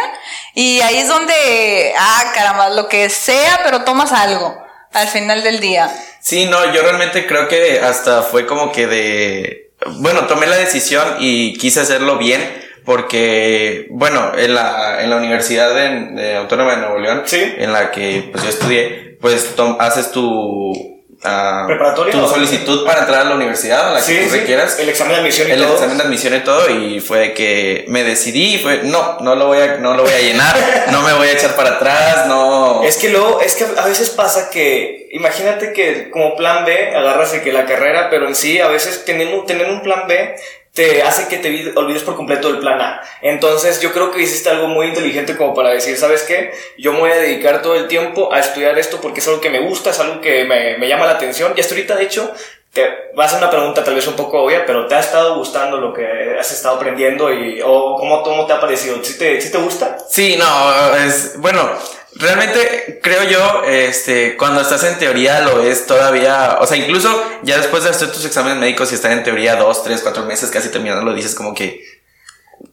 y 0.53 0.81
ahí 0.81 0.97
es 0.97 1.07
donde, 1.07 1.93
ah, 1.97 2.31
caramba, 2.33 2.69
lo 2.69 2.87
que 2.87 3.09
sea, 3.09 3.59
pero 3.63 3.83
tomas 3.83 4.11
algo 4.11 4.57
al 4.93 5.07
final 5.09 5.43
del 5.43 5.59
día. 5.59 5.93
Sí, 6.21 6.45
no, 6.45 6.73
yo 6.73 6.81
realmente 6.81 7.27
creo 7.27 7.47
que 7.47 7.79
hasta 7.81 8.23
fue 8.23 8.45
como 8.47 8.71
que 8.71 8.87
de... 8.87 9.71
Bueno, 9.97 10.25
tomé 10.25 10.47
la 10.47 10.55
decisión 10.55 11.17
y 11.19 11.57
quise 11.57 11.81
hacerlo 11.81 12.17
bien 12.17 12.64
porque, 12.85 13.87
bueno, 13.89 14.31
en 14.37 14.53
la, 14.55 15.01
en 15.03 15.09
la 15.09 15.17
Universidad 15.17 15.73
de, 15.73 16.21
de 16.21 16.35
Autónoma 16.35 16.71
de 16.75 16.77
Nuevo 16.81 16.99
León, 16.99 17.23
Sí. 17.25 17.41
en 17.57 17.73
la 17.73 17.91
que 17.91 18.29
pues 18.31 18.43
yo 18.43 18.49
estudié, 18.49 19.17
pues 19.19 19.55
tom- 19.55 19.77
haces 19.79 20.11
tu... 20.11 21.03
ah, 21.23 21.63
¿Preparatoria 21.67 22.11
Tu 22.13 22.21
o- 22.23 22.27
solicitud 22.29 22.85
para 22.85 23.01
entrar 23.01 23.21
a 23.21 23.23
la 23.25 23.35
universidad 23.35 23.89
a 23.89 23.93
la 23.93 24.05
que 24.05 24.23
tú 24.23 24.29
sí, 24.29 24.39
requieras. 24.39 24.77
el 24.79 24.89
examen 24.89 25.13
de 25.15 25.21
admisión 25.21 25.47
y 25.47 25.51
el 25.51 25.61
todo. 25.63 25.73
examen 25.73 25.97
de 25.97 26.03
admisión 26.03 26.35
y 26.35 26.39
todo 26.41 26.69
y 26.69 26.99
fue 26.99 27.19
de 27.19 27.33
que 27.33 27.85
me 27.87 28.03
decidí 28.03 28.59
fue 28.59 28.81
no 28.83 29.17
no 29.21 29.35
lo 29.35 29.47
voy 29.47 29.57
a 29.59 29.77
no 29.77 29.95
lo 29.95 30.03
voy 30.03 30.11
a 30.13 30.19
llenar 30.19 30.55
no 30.91 31.01
me 31.01 31.13
voy 31.13 31.27
a 31.29 31.31
echar 31.31 31.55
para 31.55 31.71
atrás 31.77 32.27
no 32.27 32.83
Es 32.83 32.97
que 32.97 33.09
luego, 33.09 33.41
es 33.41 33.55
que 33.55 33.65
a 33.77 33.85
veces 33.85 34.09
pasa 34.11 34.49
que, 34.51 35.07
imagínate 35.13 35.73
que 35.73 36.09
como 36.11 36.35
plan 36.35 36.65
B 36.65 36.95
agarras 36.95 37.31
de 37.31 37.41
que 37.41 37.51
la 37.51 37.65
carrera, 37.65 38.09
pero 38.11 38.27
en 38.27 38.35
sí 38.35 38.59
a 38.59 38.67
veces 38.67 39.03
teniendo, 39.05 39.43
tener 39.45 39.67
un 39.71 39.81
plan 39.81 40.03
B 40.07 40.35
te 40.75 41.01
hace 41.01 41.27
que 41.27 41.37
te 41.37 41.49
vi- 41.49 41.71
olvides 41.75 42.03
por 42.03 42.15
completo 42.15 42.49
del 42.51 42.59
plan 42.59 42.79
A. 42.81 43.01
Entonces 43.21 43.79
yo 43.81 43.91
creo 43.93 44.11
que 44.11 44.21
hiciste 44.21 44.49
algo 44.49 44.67
muy 44.67 44.87
inteligente 44.87 45.35
como 45.35 45.55
para 45.55 45.69
decir, 45.69 45.97
¿sabes 45.97 46.21
qué? 46.23 46.51
Yo 46.77 46.93
me 46.93 46.99
voy 46.99 47.11
a 47.11 47.15
dedicar 47.15 47.61
todo 47.63 47.75
el 47.75 47.87
tiempo 47.87 48.31
a 48.31 48.39
estudiar 48.39 48.77
esto 48.77 48.99
porque 49.01 49.21
es 49.21 49.27
algo 49.27 49.41
que 49.41 49.49
me 49.49 49.61
gusta, 49.61 49.89
es 49.89 49.99
algo 49.99 50.21
que 50.21 50.43
me, 50.43 50.77
me 50.77 50.87
llama 50.87 51.05
la 51.05 51.13
atención. 51.13 51.53
Y 51.55 51.61
hasta 51.61 51.73
ahorita, 51.73 51.95
de 51.95 52.03
hecho, 52.03 52.31
te 52.73 52.85
va 53.17 53.25
a 53.25 53.37
una 53.37 53.49
pregunta 53.49 53.85
tal 53.85 53.95
vez 53.95 54.05
un 54.05 54.17
poco 54.17 54.43
obvia, 54.43 54.65
pero 54.65 54.85
¿te 54.85 54.95
ha 54.95 54.99
estado 54.99 55.37
gustando 55.37 55.77
lo 55.77 55.93
que 55.93 56.35
has 56.37 56.51
estado 56.51 56.75
aprendiendo 56.75 57.31
y, 57.33 57.61
o 57.63 57.95
cómo, 57.97 58.21
cómo 58.21 58.45
te 58.45 58.51
ha 58.51 58.59
parecido? 58.59 59.01
¿Sí 59.01 59.17
te, 59.17 59.39
sí 59.39 59.49
te 59.49 59.57
gusta? 59.59 59.97
Sí, 60.09 60.35
no, 60.37 60.93
es 60.97 61.39
bueno, 61.39 61.71
realmente 62.15 62.99
creo 63.01 63.23
yo, 63.23 63.63
este, 63.65 64.37
cuando 64.37 64.61
estás 64.61 64.83
en 64.83 64.97
teoría 64.97 65.41
lo 65.41 65.61
es 65.61 65.85
todavía, 65.85 66.57
o 66.61 66.67
sea, 66.67 66.77
incluso 66.77 67.23
ya 67.43 67.57
después 67.57 67.83
de 67.83 67.89
hacer 67.89 68.11
tus 68.11 68.25
exámenes 68.25 68.57
médicos 68.57 68.91
y 68.91 68.95
estar 68.95 69.11
en 69.11 69.23
teoría 69.23 69.55
dos, 69.55 69.83
tres, 69.83 70.01
cuatro 70.01 70.23
meses 70.25 70.49
casi 70.49 70.69
terminando, 70.69 71.03
lo 71.03 71.13
dices 71.13 71.35
como 71.35 71.53
que, 71.53 71.83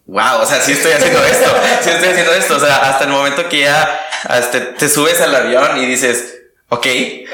wow, 0.06 0.40
o 0.40 0.46
sea, 0.46 0.60
sí 0.60 0.72
estoy 0.72 0.92
haciendo 0.92 1.22
esto, 1.24 1.50
sí 1.82 1.90
estoy 1.90 2.08
haciendo 2.10 2.32
esto, 2.34 2.56
o 2.56 2.60
sea, 2.60 2.76
hasta 2.90 3.04
el 3.04 3.10
momento 3.10 3.48
que 3.48 3.60
ya 3.60 4.00
este, 4.38 4.60
te 4.60 4.88
subes 4.88 5.20
al 5.20 5.34
avión 5.34 5.76
y 5.78 5.86
dices, 5.86 6.41
ok, 6.74 6.86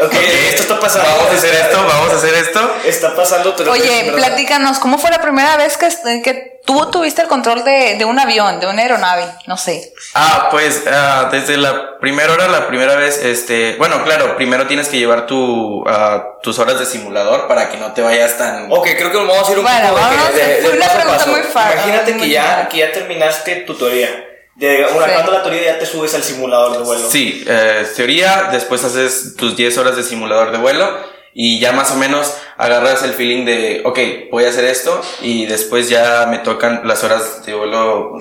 Ok, 0.05 0.15
esto 0.51 0.63
está 0.63 0.81
pasando. 0.81 1.09
vamos 1.09 1.33
a 1.33 1.37
hacer 1.37 1.55
esto, 1.55 1.77
vamos 1.87 2.13
a 2.13 2.17
hacer 2.17 2.35
esto. 2.35 2.77
Está 2.85 3.15
pasando, 3.17 3.55
pero 3.57 3.73
Oye, 3.73 4.13
platícanos, 4.17 4.79
¿cómo 4.79 4.99
fue 4.99 5.11
la 5.11 5.21
primera 5.21 5.57
vez 5.57 5.77
que, 5.77 5.89
que 6.23 6.61
tú 6.67 6.91
tuviste 6.91 7.23
el 7.23 7.29
control 7.29 7.65
de, 7.65 7.97
de 7.97 8.05
un 8.05 8.19
avión, 8.19 8.61
de 8.61 8.67
una 8.67 8.83
aeronave? 8.83 9.25
No 9.47 9.57
sé. 9.57 9.93
Ah, 10.15 10.49
pues 10.51 10.83
ah, 10.91 11.29
desde 11.33 11.57
la 11.57 11.99
primera 11.99 12.33
hora, 12.33 12.47
la 12.49 12.69
primera 12.69 12.95
vez, 12.97 13.19
este, 13.25 13.75
bueno, 13.77 14.05
claro, 14.05 14.37
primero 14.37 14.67
tienes 14.67 14.89
que 14.89 14.99
llevar 14.99 15.27
tu, 15.27 15.85
ah, 15.89 16.23
tus 16.43 16.59
horas 16.61 16.79
de 16.79 16.87
simulador 16.87 17.49
para 17.49 17.71
que 17.71 17.77
no 17.79 17.93
te 17.93 18.03
vayas 18.03 18.39
tan... 18.39 18.67
Ok, 18.71 18.87
creo 18.97 19.11
que 19.11 19.17
vamos 19.19 19.49
a 19.49 19.53
ir 19.53 19.59
un 19.59 19.65
Bueno, 19.65 19.89
poco 19.89 19.97
de, 20.01 20.03
vamos, 20.17 20.31
que- 20.31 20.37
de- 20.47 20.57
fue 20.63 20.71
de 20.73 20.77
una 20.77 20.89
pregunta 20.89 21.19
paso. 21.19 21.31
muy 21.31 21.41
fa- 21.43 21.73
Imagínate 21.73 22.13
muy 22.15 22.23
que 22.23 22.29
ya, 22.31 22.69
que 22.69 22.79
ya 22.79 22.93
terminaste 22.93 23.57
tu 23.67 23.75
teoría. 23.77 24.25
De, 24.59 24.85
bueno, 24.93 25.07
Sí. 25.07 25.31
la 25.33 25.43
teoría 25.43 25.63
ya 25.65 25.79
te 25.79 25.87
subes 25.87 26.13
al 26.15 26.23
simulador 26.25 26.73
de 26.79 26.79
vuelo. 26.85 27.09
Sí, 27.09 27.45
eh, 27.47 27.87
teoría, 27.95 28.49
después 28.51 28.83
haces 28.85 29.37
tus 29.37 29.57
10 29.57 29.79
horas 29.79 29.97
de 29.97 30.03
simulador 30.03 30.51
de 30.51 30.59
vuelo 30.59 30.99
y 31.41 31.61
ya 31.61 31.71
más 31.71 31.93
o 31.93 31.95
menos 31.95 32.37
agarras 32.57 33.05
el 33.05 33.13
feeling 33.13 33.45
de, 33.45 33.83
ok, 33.85 33.99
voy 34.33 34.45
a 34.45 34.49
hacer 34.49 34.65
esto 34.65 35.01
y 35.23 35.47
después 35.47 35.89
ya 35.89 36.27
me 36.29 36.39
tocan 36.39 36.81
las 36.83 37.05
horas 37.05 37.47
de 37.47 37.55
vuelo 37.55 38.19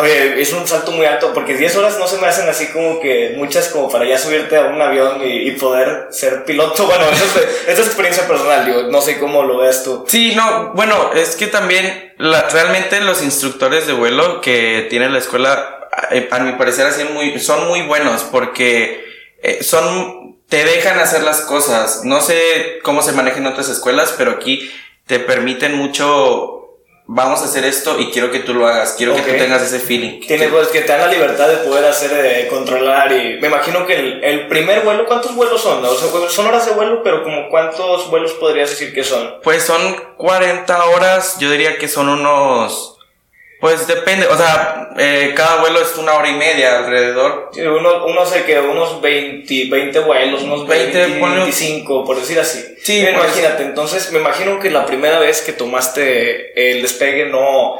Oye, 0.00 0.40
es 0.40 0.52
un 0.52 0.64
salto 0.68 0.92
muy 0.92 1.04
alto 1.04 1.32
porque 1.34 1.56
10 1.56 1.74
horas 1.76 1.98
no 1.98 2.06
se 2.06 2.18
me 2.18 2.28
hacen 2.28 2.48
así 2.48 2.68
como 2.68 3.00
que 3.00 3.34
muchas 3.36 3.66
como 3.70 3.90
para 3.90 4.04
ya 4.04 4.16
subirte 4.16 4.56
a 4.56 4.66
un 4.66 4.80
avión 4.80 5.20
y, 5.24 5.48
y 5.48 5.50
poder 5.52 6.06
ser 6.10 6.44
piloto. 6.44 6.86
Bueno, 6.86 7.04
eso 7.10 7.24
es, 7.24 7.62
esa 7.66 7.80
es 7.80 7.86
experiencia 7.88 8.28
personal, 8.28 8.64
digo, 8.64 8.82
no 8.84 9.00
sé 9.00 9.18
cómo 9.18 9.42
lo 9.42 9.58
veas 9.58 9.82
tú. 9.82 10.04
Sí, 10.06 10.32
no, 10.36 10.70
bueno, 10.74 11.10
es 11.14 11.34
que 11.34 11.48
también 11.48 12.12
la- 12.18 12.48
realmente 12.48 13.00
los 13.00 13.24
instructores 13.24 13.88
de 13.88 13.92
vuelo 13.94 14.40
que 14.40 14.86
tiene 14.88 15.08
la 15.10 15.18
escuela, 15.18 15.88
eh, 16.12 16.28
a 16.30 16.38
mi 16.38 16.52
parecer, 16.52 16.86
así 16.86 17.02
muy, 17.12 17.40
son 17.40 17.66
muy 17.66 17.82
buenos 17.82 18.22
porque 18.30 19.04
eh, 19.42 19.64
son, 19.64 20.31
te 20.52 20.66
dejan 20.66 20.98
hacer 20.98 21.22
las 21.22 21.40
cosas. 21.40 22.04
No 22.04 22.20
sé 22.20 22.80
cómo 22.82 23.00
se 23.00 23.12
maneja 23.12 23.38
en 23.38 23.46
otras 23.46 23.70
escuelas, 23.70 24.14
pero 24.18 24.32
aquí 24.32 24.70
te 25.06 25.18
permiten 25.18 25.74
mucho 25.74 26.58
vamos 27.06 27.40
a 27.40 27.46
hacer 27.46 27.64
esto 27.64 27.98
y 27.98 28.10
quiero 28.10 28.30
que 28.30 28.40
tú 28.40 28.52
lo 28.52 28.66
hagas, 28.66 28.94
quiero 28.98 29.14
que 29.14 29.22
tú 29.22 29.30
tengas 29.30 29.62
ese 29.62 29.80
feeling. 29.80 30.20
Tienes 30.20 30.50
pues, 30.50 30.68
que 30.68 30.82
te 30.82 30.92
dan 30.92 31.00
la 31.00 31.06
libertad 31.08 31.48
de 31.48 31.56
poder 31.56 31.86
hacer, 31.86 32.10
de 32.10 32.48
controlar 32.48 33.10
y 33.12 33.40
me 33.40 33.48
imagino 33.48 33.86
que 33.86 33.98
el, 33.98 34.22
el 34.22 34.46
primer 34.48 34.82
vuelo, 34.82 35.06
¿cuántos 35.06 35.34
vuelos 35.34 35.58
son? 35.58 35.82
O 35.82 35.94
sea, 35.94 36.08
son 36.28 36.46
horas 36.46 36.66
de 36.66 36.72
vuelo, 36.72 37.02
pero 37.02 37.22
como 37.22 37.48
cuántos 37.48 38.10
vuelos 38.10 38.32
podrías 38.32 38.68
decir 38.68 38.92
que 38.92 39.04
son? 39.04 39.36
Pues 39.42 39.62
son 39.62 39.96
40 40.18 40.84
horas, 40.84 41.38
yo 41.38 41.50
diría 41.50 41.78
que 41.78 41.88
son 41.88 42.10
unos... 42.10 42.98
Pues 43.62 43.86
depende, 43.86 44.26
o 44.26 44.36
sea, 44.36 44.88
eh, 44.98 45.34
cada 45.36 45.60
vuelo 45.60 45.80
es 45.80 45.96
una 45.96 46.14
hora 46.14 46.28
y 46.28 46.34
media 46.34 46.78
alrededor. 46.80 47.50
Sí, 47.52 47.60
uno, 47.60 48.06
uno 48.06 48.26
sé 48.26 48.42
que 48.42 48.58
unos 48.58 49.00
20, 49.00 49.68
20 49.70 50.00
vuelos, 50.00 50.42
unos 50.42 50.66
20, 50.66 50.98
20, 50.98 51.20
ponle- 51.20 51.42
25, 51.42 52.04
por 52.04 52.16
decir 52.16 52.40
así. 52.40 52.58
Sí, 52.82 53.00
pues- 53.02 53.14
imagínate, 53.14 53.62
entonces 53.62 54.10
me 54.10 54.18
imagino 54.18 54.58
que 54.58 54.68
la 54.68 54.84
primera 54.84 55.20
vez 55.20 55.42
que 55.42 55.52
tomaste 55.52 56.72
el 56.72 56.82
despegue 56.82 57.26
no, 57.26 57.78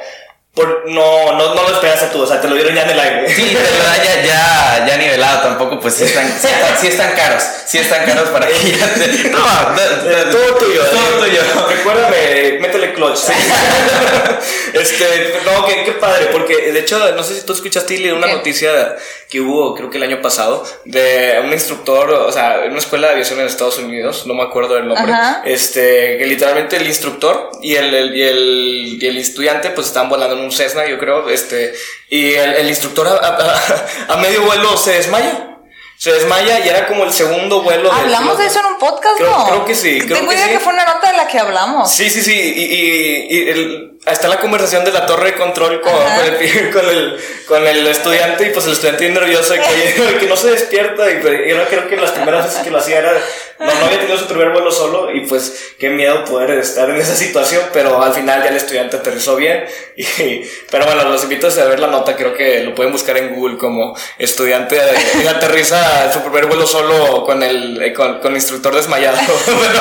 por, 0.54 0.88
no, 0.90 1.32
no, 1.32 1.54
no 1.54 1.62
lo 1.62 1.72
esperaste 1.74 2.06
tú, 2.12 2.22
o 2.22 2.26
sea, 2.26 2.40
te 2.40 2.46
lo 2.48 2.54
dieron 2.54 2.74
ya 2.74 2.82
en 2.82 2.90
el 2.90 3.00
aire. 3.00 3.34
Sí, 3.34 3.42
de 3.42 3.54
verdad 3.54 3.96
ya, 4.04 4.22
ya, 4.22 4.86
ya 4.86 4.96
nivelado 4.98 5.40
tampoco, 5.48 5.80
pues 5.80 5.94
sí 5.94 6.04
están, 6.04 6.26
sí 6.28 6.46
están, 6.46 6.78
sí 6.78 6.86
están 6.88 7.12
caros, 7.12 7.42
sí 7.66 7.78
están 7.78 8.04
caros 8.04 8.28
para 8.28 8.46
que 8.48 8.54
ya 8.72 8.94
te... 8.94 9.06
No, 9.30 9.38
de- 9.76 10.24
Todo 10.30 10.54
tuyo. 10.56 10.84
Todo 10.84 11.24
tuyo. 11.24 11.40
Recuérdame, 11.70 12.58
métele 12.60 12.92
clutch. 12.92 13.18
este, 14.74 15.34
no, 15.44 15.66
qué, 15.66 15.84
qué 15.84 15.92
padre, 15.92 16.26
porque 16.32 16.72
de 16.72 16.80
hecho, 16.80 16.98
no 17.14 17.22
sé 17.22 17.34
si 17.34 17.46
tú 17.46 17.52
escuchaste 17.52 18.12
una 18.12 18.26
¿Qué? 18.26 18.32
noticia 18.34 18.96
que 19.30 19.40
hubo, 19.40 19.74
creo 19.74 19.88
que 19.88 19.96
el 19.96 20.02
año 20.04 20.20
pasado, 20.20 20.64
de 20.84 21.40
un 21.42 21.52
instructor, 21.52 22.10
o 22.10 22.30
sea, 22.32 22.64
en 22.64 22.70
una 22.72 22.80
escuela 22.80 23.06
de 23.08 23.14
aviación 23.14 23.40
en 23.40 23.46
Estados 23.46 23.78
Unidos, 23.78 24.26
no 24.26 24.34
me 24.34 24.42
acuerdo 24.42 24.74
del 24.74 24.88
nombre, 24.88 25.10
Ajá. 25.12 25.42
este, 25.46 26.18
que 26.18 26.26
literalmente 26.26 26.76
el 26.76 26.86
instructor 26.86 27.50
y 27.62 27.74
el, 27.76 27.94
el- 27.94 28.14
y 28.16 28.22
el, 28.22 28.98
y 29.02 29.06
el 29.06 29.16
estudiante, 29.18 29.70
pues 29.70 29.86
estaban 29.86 30.10
volando 30.10 30.36
en 30.36 30.41
un 30.42 30.52
Cessna, 30.52 30.86
yo 30.86 30.98
creo, 30.98 31.28
este, 31.28 31.72
y 32.10 32.32
el, 32.34 32.54
el 32.54 32.68
instructor 32.68 33.06
a, 33.08 33.12
a- 33.26 34.14
a 34.14 34.16
medio 34.18 34.42
vuelo 34.42 34.76
se 34.76 34.92
desmaya. 34.92 35.48
Se 35.96 36.12
desmaya 36.12 36.58
y 36.64 36.68
era 36.68 36.88
como 36.88 37.04
el 37.04 37.12
segundo 37.12 37.62
vuelo. 37.62 37.88
del 37.90 37.98
Hablamos 38.00 38.36
de 38.38 38.46
eso 38.46 38.58
en 38.58 38.66
un 38.66 38.78
podcast, 38.78 39.16
Creo- 39.18 39.30
¿no? 39.30 39.46
creo 39.46 39.64
que 39.64 39.74
sí, 39.76 40.00
creo 40.00 40.16
Tengo 40.18 40.30
que 40.30 40.34
idea 40.36 40.46
sí. 40.46 40.52
que 40.54 40.58
fue 40.58 40.72
una 40.72 40.84
nota 40.84 41.10
de 41.12 41.16
la 41.16 41.28
que 41.28 41.38
hablamos. 41.38 41.90
Sí, 41.94 42.10
sí, 42.10 42.22
sí. 42.22 42.32
Y, 42.32 42.62
y- 42.64 43.26
y 43.30 43.48
el- 43.50 43.91
está 44.06 44.26
la 44.26 44.40
conversación 44.40 44.84
de 44.84 44.90
la 44.90 45.06
torre 45.06 45.32
de 45.32 45.34
control 45.36 45.80
con, 45.80 45.92
con, 45.92 46.24
el, 46.24 46.70
con, 46.72 46.88
el, 46.88 47.20
con 47.46 47.66
el 47.66 47.86
estudiante 47.86 48.46
y 48.46 48.50
pues 48.50 48.66
el 48.66 48.72
estudiante 48.72 49.08
nervioso 49.08 49.54
que, 49.54 50.18
que 50.20 50.26
no 50.26 50.36
se 50.36 50.50
despierta. 50.50 51.10
Y 51.10 51.22
yo 51.48 51.64
creo 51.68 51.88
que 51.88 51.96
las 51.96 52.10
primeras 52.10 52.46
veces 52.46 52.62
que 52.62 52.70
lo 52.70 52.78
hacía 52.78 52.98
era, 52.98 53.12
no, 53.60 53.66
no 53.66 53.86
había 53.86 54.00
tenido 54.00 54.18
su 54.18 54.26
primer 54.26 54.50
vuelo 54.50 54.72
solo 54.72 55.14
y 55.14 55.20
pues 55.26 55.74
qué 55.78 55.88
miedo 55.90 56.24
poder 56.24 56.58
estar 56.58 56.90
en 56.90 56.96
esa 56.96 57.14
situación. 57.14 57.62
Pero 57.72 58.02
al 58.02 58.12
final 58.12 58.42
ya 58.42 58.48
el 58.48 58.56
estudiante 58.56 58.96
aterrizó 58.96 59.36
bien. 59.36 59.64
Y, 59.94 60.42
pero 60.70 60.86
bueno, 60.86 61.04
los 61.04 61.22
invito 61.22 61.46
a 61.46 61.64
ver 61.64 61.78
la 61.78 61.86
nota. 61.86 62.16
Creo 62.16 62.34
que 62.34 62.64
lo 62.64 62.74
pueden 62.74 62.92
buscar 62.92 63.16
en 63.18 63.34
Google 63.34 63.56
como 63.56 63.96
estudiante 64.18 64.76
eh, 64.76 65.28
aterriza 65.28 66.12
su 66.12 66.20
primer 66.22 66.46
vuelo 66.46 66.66
solo 66.66 67.24
con 67.24 67.42
el, 67.42 67.80
eh, 67.80 67.92
con, 67.92 68.18
con 68.18 68.32
el 68.32 68.36
instructor 68.36 68.74
desmayado. 68.74 69.18
pero, 69.46 69.80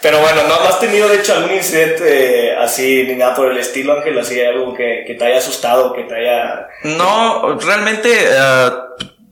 pero 0.00 0.20
bueno, 0.20 0.42
no, 0.44 0.60
no 0.60 0.68
has 0.68 0.78
tenido 0.78 1.08
de 1.08 1.16
hecho 1.16 1.34
algún 1.34 1.54
incidente 1.54 2.50
eh, 2.50 2.56
así 2.56 3.04
ni 3.04 3.14
nada 3.16 3.34
por 3.34 3.50
el 3.50 3.55
estilo, 3.58 3.98
Ángel, 3.98 4.18
así 4.18 4.40
algo 4.40 4.74
que, 4.74 5.04
que 5.06 5.14
te 5.14 5.24
haya 5.24 5.38
asustado, 5.38 5.92
que 5.92 6.04
te 6.04 6.14
haya... 6.14 6.68
No, 6.84 7.58
realmente 7.58 8.10
eh, 8.12 8.70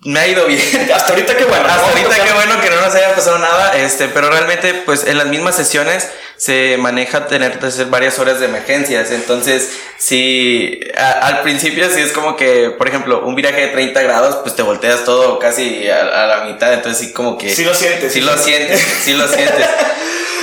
me 0.04 0.20
ha 0.20 0.28
ido 0.28 0.46
bien. 0.46 0.60
Hasta 0.94 1.12
ahorita 1.12 1.36
qué 1.36 1.44
bueno. 1.44 1.66
Hasta 1.66 1.88
ahorita 1.88 2.24
qué 2.24 2.32
bueno 2.32 2.60
que 2.60 2.70
no 2.70 2.80
nos 2.80 2.94
haya 2.94 3.14
pasado 3.14 3.38
nada, 3.38 3.76
este, 3.78 4.08
pero 4.08 4.30
realmente 4.30 4.82
pues 4.84 5.06
en 5.06 5.18
las 5.18 5.26
mismas 5.26 5.56
sesiones 5.56 6.10
se 6.44 6.76
maneja 6.78 7.26
tener 7.26 7.58
que 7.58 7.66
hacer 7.66 7.86
varias 7.86 8.18
horas 8.18 8.38
de 8.38 8.46
emergencias, 8.46 9.10
entonces 9.10 9.70
sí, 9.96 10.78
a- 10.96 11.26
al 11.28 11.40
principio 11.42 11.88
sí 11.88 12.00
es 12.00 12.12
como 12.12 12.36
que, 12.36 12.70
por 12.76 12.86
ejemplo, 12.88 13.22
un 13.24 13.34
viraje 13.34 13.60
de 13.62 13.68
30 13.68 14.02
grados, 14.02 14.36
pues 14.42 14.54
te 14.54 14.62
volteas 14.62 15.04
todo 15.04 15.38
casi 15.38 15.88
a, 15.88 16.00
a 16.00 16.26
la 16.26 16.44
mitad, 16.44 16.72
entonces 16.74 17.06
sí 17.06 17.12
como 17.14 17.38
que... 17.38 17.54
Sí 17.54 17.64
lo 17.64 17.72
sientes, 17.74 18.12
Sí 18.12 18.20
lo 18.20 18.36
sientes, 18.36 18.78
sí 19.04 19.14
lo 19.14 19.26
sientes. 19.36 19.66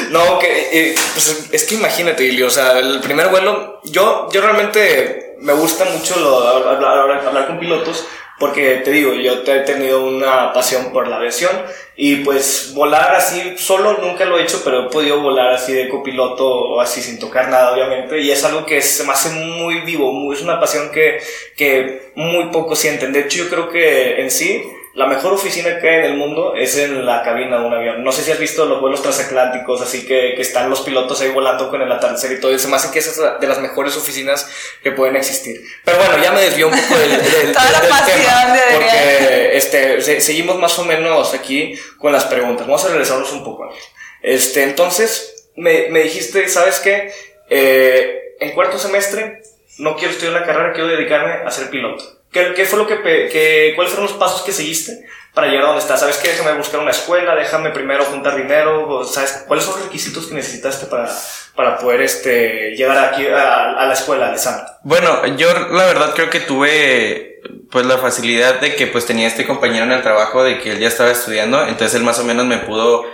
No, 0.09 0.39
que 0.39 0.69
eh, 0.71 0.95
pues 1.13 1.47
es 1.51 1.63
que 1.65 1.75
imagínate, 1.75 2.23
Ili, 2.23 2.41
o 2.43 2.49
sea, 2.49 2.79
el 2.79 2.99
primer 3.01 3.27
vuelo, 3.27 3.79
yo, 3.83 4.27
yo 4.31 4.41
realmente 4.41 5.35
me 5.39 5.53
gusta 5.53 5.85
mucho 5.85 6.19
lo- 6.19 6.47
hablar, 6.47 6.75
hablar- 7.07 7.27
hablar 7.27 7.47
con 7.47 7.59
pilotos 7.59 8.05
porque 8.41 8.81
te 8.83 8.91
digo, 8.91 9.13
yo 9.13 9.43
he 9.45 9.59
tenido 9.61 10.03
una 10.03 10.51
pasión 10.51 10.91
por 10.91 11.07
la 11.07 11.15
aviación 11.15 11.51
y 11.95 12.17
pues 12.17 12.73
volar 12.75 13.15
así 13.15 13.53
solo 13.57 13.99
nunca 13.99 14.25
lo 14.25 14.37
he 14.37 14.43
hecho, 14.43 14.61
pero 14.65 14.87
he 14.87 14.89
podido 14.89 15.21
volar 15.21 15.53
así 15.53 15.71
de 15.71 15.87
copiloto 15.87 16.45
o 16.45 16.81
así 16.81 17.01
sin 17.01 17.19
tocar 17.19 17.47
nada, 17.49 17.71
obviamente, 17.73 18.19
y 18.19 18.31
es 18.31 18.43
algo 18.43 18.65
que 18.65 18.81
se 18.81 19.05
me 19.05 19.11
hace 19.13 19.29
muy 19.29 19.81
vivo, 19.81 20.11
muy- 20.11 20.35
es 20.35 20.41
una 20.41 20.59
pasión 20.59 20.91
que, 20.91 21.19
que 21.55 22.11
muy 22.15 22.45
pocos 22.51 22.79
sienten. 22.79 23.13
De 23.13 23.21
hecho, 23.21 23.37
yo 23.43 23.49
creo 23.49 23.69
que 23.69 24.19
en 24.21 24.31
sí 24.31 24.63
la 24.93 25.05
mejor 25.07 25.33
oficina 25.33 25.79
que 25.79 25.89
hay 25.89 25.95
en 25.99 26.03
el 26.05 26.13
mundo 26.15 26.53
es 26.55 26.77
en 26.77 27.05
la 27.05 27.23
cabina 27.23 27.59
de 27.59 27.65
un 27.65 27.73
avión. 27.73 28.03
No 28.03 28.11
sé 28.11 28.23
si 28.23 28.31
has 28.31 28.39
visto 28.39 28.65
los 28.65 28.81
vuelos 28.81 29.01
transatlánticos, 29.01 29.81
así 29.81 30.05
que, 30.05 30.33
que 30.35 30.41
están 30.41 30.69
los 30.69 30.81
pilotos 30.81 31.21
ahí 31.21 31.29
volando 31.29 31.69
con 31.69 31.81
el 31.81 31.91
atardecer 31.91 32.33
y 32.33 32.41
todo. 32.41 32.53
Y 32.53 32.59
se 32.59 32.67
me 32.67 32.75
hace 32.75 32.91
que 32.91 32.99
esa 32.99 33.11
es 33.35 33.39
de 33.41 33.47
las 33.47 33.59
mejores 33.59 33.95
oficinas 33.95 34.49
que 34.83 34.91
pueden 34.91 35.15
existir. 35.15 35.61
Pero 35.85 35.97
bueno, 35.97 36.17
ya 36.21 36.31
me 36.33 36.41
desvió 36.41 36.67
un 36.67 36.73
poco 36.77 36.97
del, 36.99 37.09
del- 37.11 37.51
Toda 37.53 37.71
la 37.71 37.79
del 37.79 37.89
pasión 37.89 38.17
tema. 38.19 38.53
de. 38.53 38.61
Porque 38.75 39.57
este, 39.57 40.01
se- 40.01 40.19
seguimos 40.21 40.57
más 40.59 40.77
o 40.77 40.83
menos 40.83 41.33
aquí 41.33 41.73
con 41.97 42.11
las 42.11 42.25
preguntas. 42.25 42.67
Vamos 42.67 42.83
a 42.85 42.89
regresarnos 42.89 43.31
un 43.31 43.43
poco, 43.45 43.63
Ángel. 43.65 43.79
Este, 44.21 44.63
entonces, 44.63 45.49
me, 45.55 45.87
me 45.89 46.01
dijiste, 46.03 46.47
¿sabes 46.49 46.79
qué? 46.79 47.11
Eh, 47.49 48.35
en 48.39 48.51
cuarto 48.51 48.77
semestre 48.77 49.41
no 49.77 49.95
quiero 49.95 50.11
estudiar 50.13 50.35
una 50.35 50.45
carrera, 50.45 50.73
quiero 50.73 50.87
dedicarme 50.89 51.33
a 51.45 51.49
ser 51.51 51.69
piloto. 51.69 52.20
¿Qué, 52.31 52.53
qué 52.55 52.65
fue 52.65 52.79
lo 52.79 52.87
que, 52.87 53.01
que, 53.01 53.73
cuáles 53.75 53.93
fueron 53.93 54.09
los 54.09 54.17
pasos 54.17 54.41
que 54.43 54.51
seguiste 54.51 55.05
para 55.33 55.47
llegar 55.47 55.63
a 55.63 55.67
donde 55.67 55.81
estás? 55.81 55.99
¿Sabes 55.99 56.17
qué? 56.17 56.29
Déjame 56.29 56.57
buscar 56.57 56.79
una 56.79 56.91
escuela, 56.91 57.35
déjame 57.35 57.71
primero 57.71 58.05
juntar 58.05 58.35
dinero, 58.35 59.03
¿sabes? 59.03 59.43
¿Cuáles 59.47 59.65
son 59.65 59.75
los 59.75 59.85
requisitos 59.85 60.27
que 60.27 60.35
necesitaste 60.35 60.85
para, 60.85 61.09
para 61.55 61.77
poder, 61.77 62.01
este, 62.01 62.75
llegar 62.75 62.97
aquí 62.97 63.27
a, 63.27 63.71
a 63.71 63.85
la 63.85 63.93
escuela, 63.93 64.27
al 64.27 64.33
examen? 64.33 64.63
Bueno, 64.83 65.25
yo 65.35 65.47
la 65.71 65.85
verdad 65.85 66.13
creo 66.15 66.29
que 66.29 66.39
tuve 66.39 67.41
pues 67.69 67.85
la 67.85 67.97
facilidad 67.97 68.59
de 68.59 68.75
que 68.75 68.87
pues 68.87 69.05
tenía 69.05 69.27
este 69.27 69.47
compañero 69.47 69.85
en 69.85 69.91
el 69.91 70.01
trabajo 70.01 70.43
de 70.43 70.59
que 70.59 70.71
él 70.71 70.79
ya 70.79 70.87
estaba 70.87 71.11
estudiando, 71.11 71.65
entonces 71.67 71.95
él 71.95 72.03
más 72.03 72.19
o 72.19 72.23
menos 72.23 72.45
me 72.45 72.57
pudo 72.57 73.05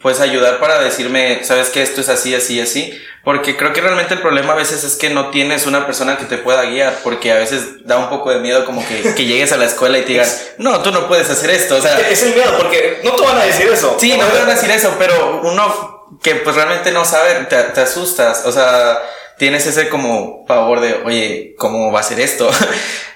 pues 0.00 0.20
ayudar 0.20 0.60
para 0.60 0.80
decirme, 0.80 1.44
sabes 1.44 1.70
que 1.70 1.82
esto 1.82 2.00
es 2.00 2.08
así, 2.08 2.34
así, 2.34 2.60
así, 2.60 3.00
porque 3.24 3.56
creo 3.56 3.72
que 3.72 3.80
realmente 3.80 4.14
el 4.14 4.20
problema 4.20 4.52
a 4.52 4.56
veces 4.56 4.84
es 4.84 4.96
que 4.96 5.10
no 5.10 5.30
tienes 5.30 5.66
una 5.66 5.86
persona 5.86 6.18
que 6.18 6.24
te 6.24 6.38
pueda 6.38 6.64
guiar, 6.64 6.98
porque 7.02 7.32
a 7.32 7.36
veces 7.36 7.86
da 7.86 7.96
un 7.96 8.08
poco 8.08 8.30
de 8.30 8.40
miedo 8.40 8.64
como 8.64 8.86
que, 8.86 9.14
que 9.14 9.24
llegues 9.24 9.52
a 9.52 9.56
la 9.56 9.64
escuela 9.64 9.98
y 9.98 10.02
te 10.02 10.12
digan, 10.12 10.28
no, 10.58 10.80
tú 10.82 10.90
no 10.90 11.08
puedes 11.08 11.28
hacer 11.30 11.50
esto, 11.50 11.76
o 11.76 11.80
sea, 11.80 11.98
Es 12.08 12.22
el 12.22 12.34
miedo, 12.34 12.56
porque 12.58 13.00
no 13.02 13.12
te 13.12 13.22
van 13.22 13.38
a 13.38 13.44
decir 13.44 13.68
eso. 13.68 13.96
Sí, 13.98 14.16
no 14.16 14.26
te 14.26 14.38
van 14.38 14.50
a 14.50 14.54
decir 14.54 14.70
eso, 14.70 14.94
pero 14.98 15.40
uno 15.42 16.08
que 16.22 16.36
pues 16.36 16.54
realmente 16.54 16.90
no 16.92 17.04
sabe, 17.04 17.34
te, 17.48 17.56
te 17.56 17.80
asustas, 17.80 18.44
o 18.44 18.52
sea, 18.52 18.98
tienes 19.38 19.66
ese 19.66 19.88
como 19.88 20.44
pavor 20.46 20.80
de, 20.80 21.00
oye, 21.04 21.54
¿cómo 21.56 21.90
va 21.92 22.00
a 22.00 22.04
ser 22.04 22.20
esto? 22.20 22.50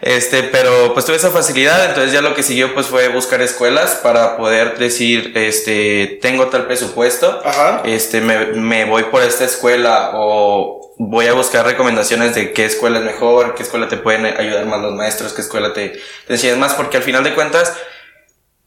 Este, 0.05 0.43
pero 0.43 0.95
pues 0.95 1.07
tuve 1.07 1.15
esa 1.15 1.31
facilidad, 1.31 1.85
entonces 1.85 2.13
ya 2.13 2.23
lo 2.23 2.35
que 2.35 2.43
siguió 2.43 2.75
pues 2.75 2.89
fue 2.89 3.07
buscar 3.07 3.41
escuelas 3.41 4.01
para 4.03 4.37
poder 4.37 4.77
decir, 4.77 5.31
este, 5.37 6.19
tengo 6.21 6.49
tal 6.49 6.67
presupuesto, 6.67 7.41
Ajá. 7.45 7.83
este, 7.85 8.21
me, 8.21 8.47
me 8.47 8.85
voy 8.85 9.05
por 9.05 9.23
esta 9.23 9.45
escuela 9.45 10.11
o 10.15 10.93
voy 10.99 11.29
a 11.29 11.35
buscar 11.35 11.65
recomendaciones 11.65 12.35
de 12.35 12.53
qué 12.53 12.65
escuela 12.65 12.99
es 12.99 13.05
mejor, 13.05 13.55
qué 13.55 13.63
escuela 13.63 13.89
te 13.89 13.97
pueden 13.97 14.27
ayudar 14.27 14.67
más 14.67 14.81
los 14.81 14.93
maestros, 14.93 15.35
qué 15.35 15.43
escuela 15.43 15.73
te, 15.73 15.91
te 16.27 16.33
enseñan 16.33 16.59
más, 16.59 16.75
porque 16.75 16.97
al 16.97 17.05
final 17.05 17.23
de 17.23 17.35
cuentas, 17.35 17.73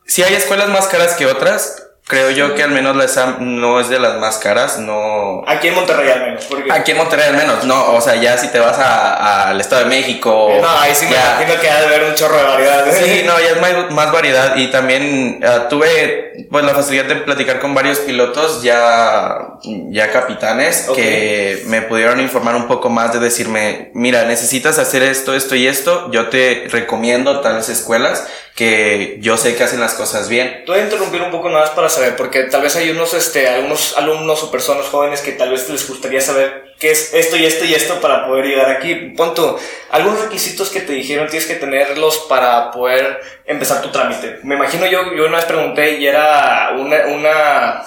si 0.05 0.23
hay 0.23 0.35
escuelas 0.35 0.69
más 0.69 0.87
caras 0.87 1.15
que 1.15 1.25
otras, 1.25 1.85
creo 2.07 2.29
yo 2.29 2.53
que 2.53 2.61
al 2.61 2.69
menos 2.69 2.95
la 2.95 3.07
SAM 3.07 3.37
no 3.59 3.79
es 3.79 3.89
de 3.89 3.99
las 3.99 4.19
más 4.19 4.37
caras, 4.37 4.77
no... 4.77 5.43
Aquí 5.47 5.69
en 5.69 5.73
Monterrey 5.75 6.09
al 6.11 6.21
menos. 6.21 6.45
Porque, 6.45 6.71
Aquí 6.71 6.91
en 6.91 6.97
Monterrey 6.97 7.29
al 7.29 7.35
menos, 7.35 7.63
no, 7.65 7.93
o 7.93 7.99
sea, 8.01 8.15
ya 8.15 8.37
si 8.37 8.49
te 8.49 8.59
vas 8.59 8.77
al 8.77 9.59
Estado 9.59 9.83
de 9.85 9.89
México... 9.89 10.49
no, 10.61 10.69
ahí 10.79 10.93
sí 10.93 11.05
me 11.07 11.13
ya- 11.13 11.37
imagino 11.41 11.59
que 11.59 11.67
ha 11.69 11.79
de 11.81 11.85
haber 11.87 12.03
un 12.03 12.13
chorro 12.13 12.37
de 12.37 12.43
variedad. 12.43 12.85
Sí, 12.93 13.23
no, 13.25 13.39
ya 13.39 13.47
es 13.55 13.61
más, 13.61 13.91
más 13.91 14.11
variedad 14.11 14.55
y 14.55 14.67
también 14.67 15.39
ah, 15.43 15.67
tuve 15.67 16.47
pues 16.51 16.63
la 16.63 16.75
facilidad 16.75 17.05
de 17.05 17.15
platicar 17.15 17.59
con 17.59 17.73
varios 17.73 17.97
pilotos 17.99 18.61
ya, 18.61 19.37
ya 19.63 20.11
capitanes 20.11 20.87
que 20.93 21.63
me 21.67 21.81
pudieron 21.81 22.19
informar 22.19 22.55
un 22.55 22.67
poco 22.67 22.89
más 22.89 23.13
de 23.13 23.19
decirme, 23.19 23.89
mira, 23.95 24.25
necesitas 24.25 24.77
hacer 24.77 25.01
esto, 25.01 25.33
esto 25.33 25.55
y 25.55 25.65
esto, 25.65 26.11
yo 26.11 26.29
te 26.29 26.67
recomiendo 26.69 27.41
tales 27.41 27.69
escuelas 27.69 28.27
que 28.55 29.17
yo 29.19 29.35
sé 29.35 29.55
que 29.55 29.63
hacen 29.65 29.81
las 29.81 29.93
cosas 29.95 30.29
bien. 30.29 30.63
Te 30.65 30.71
voy 30.71 30.79
a 30.79 30.83
interrumpir 30.85 31.21
un 31.21 31.29
poco 31.29 31.49
nada 31.49 31.61
más 31.61 31.71
para 31.71 31.89
saber, 31.89 32.15
porque 32.15 32.43
tal 32.43 32.61
vez 32.61 32.75
hay 32.77 32.89
unos, 32.89 33.13
este, 33.13 33.49
algunos 33.49 33.97
alumnos 33.97 34.43
o 34.43 34.51
personas 34.51 34.85
jóvenes 34.87 35.19
que 35.19 35.33
tal 35.33 35.51
vez 35.51 35.69
les 35.69 35.87
gustaría 35.87 36.21
saber 36.21 36.73
qué 36.79 36.91
es 36.91 37.13
esto 37.13 37.35
y 37.35 37.45
esto 37.45 37.65
y 37.65 37.73
esto 37.73 37.99
para 37.99 38.25
poder 38.25 38.45
llegar 38.45 38.69
aquí. 38.71 38.95
Punto. 39.17 39.59
Algunos 39.91 40.21
requisitos 40.21 40.69
que 40.69 40.79
te 40.79 40.93
dijeron 40.93 41.27
tienes 41.27 41.47
que 41.47 41.55
tenerlos 41.55 42.25
para 42.29 42.71
poder 42.71 43.19
empezar 43.45 43.81
tu 43.81 43.89
trámite. 43.89 44.39
Me 44.43 44.55
imagino 44.55 44.85
yo, 44.85 45.13
yo 45.13 45.25
una 45.25 45.37
vez 45.37 45.45
pregunté 45.45 45.99
y 45.99 46.07
era 46.07 46.71
una, 46.77 47.07
una 47.07 47.85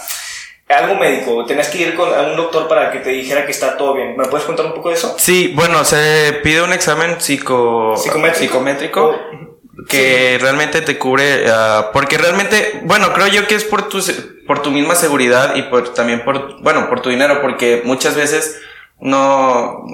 algo 0.69 0.97
médico, 0.97 1.47
tenías 1.47 1.69
que 1.69 1.79
ir 1.79 1.95
con 1.95 2.11
un 2.11 2.37
doctor 2.37 2.69
para 2.69 2.91
que 2.93 2.99
te 2.99 3.09
dijera 3.09 3.47
que 3.47 3.53
está 3.53 3.79
todo 3.79 3.95
bien. 3.95 4.19
¿Me 4.19 4.27
puedes 4.27 4.45
contar 4.45 4.67
un 4.67 4.75
poco 4.75 4.91
de 4.91 4.97
eso? 4.97 5.17
Sí, 5.19 5.53
bueno, 5.57 5.83
se 5.83 6.41
pide 6.43 6.61
un 6.61 6.75
examen 6.75 7.19
psico... 7.23 7.95
¿Psicométrico? 7.97 8.53
psicométrico 8.53 9.01
Oh, 9.01 9.58
que 9.87 10.39
realmente 10.41 10.81
te 10.81 10.99
cubre, 10.99 11.45
ah, 11.49 11.91
porque 11.93 12.19
realmente, 12.19 12.81
bueno, 12.85 13.13
creo 13.13 13.29
yo 13.29 13.47
que 13.47 13.55
es 13.55 13.65
por 13.65 13.89
tu, 13.89 14.03
por 14.47 14.63
tu 14.63 14.71
misma 14.71 14.95
seguridad 14.95 15.55
y 15.57 15.63
por, 15.63 15.95
también 15.95 16.25
por, 16.25 16.61
bueno, 16.63 16.89
por 16.89 17.01
tu 17.01 17.11
dinero, 17.11 17.41
porque 17.41 17.83
muchas 17.85 18.17
veces 18.17 18.59
no, 19.01 19.85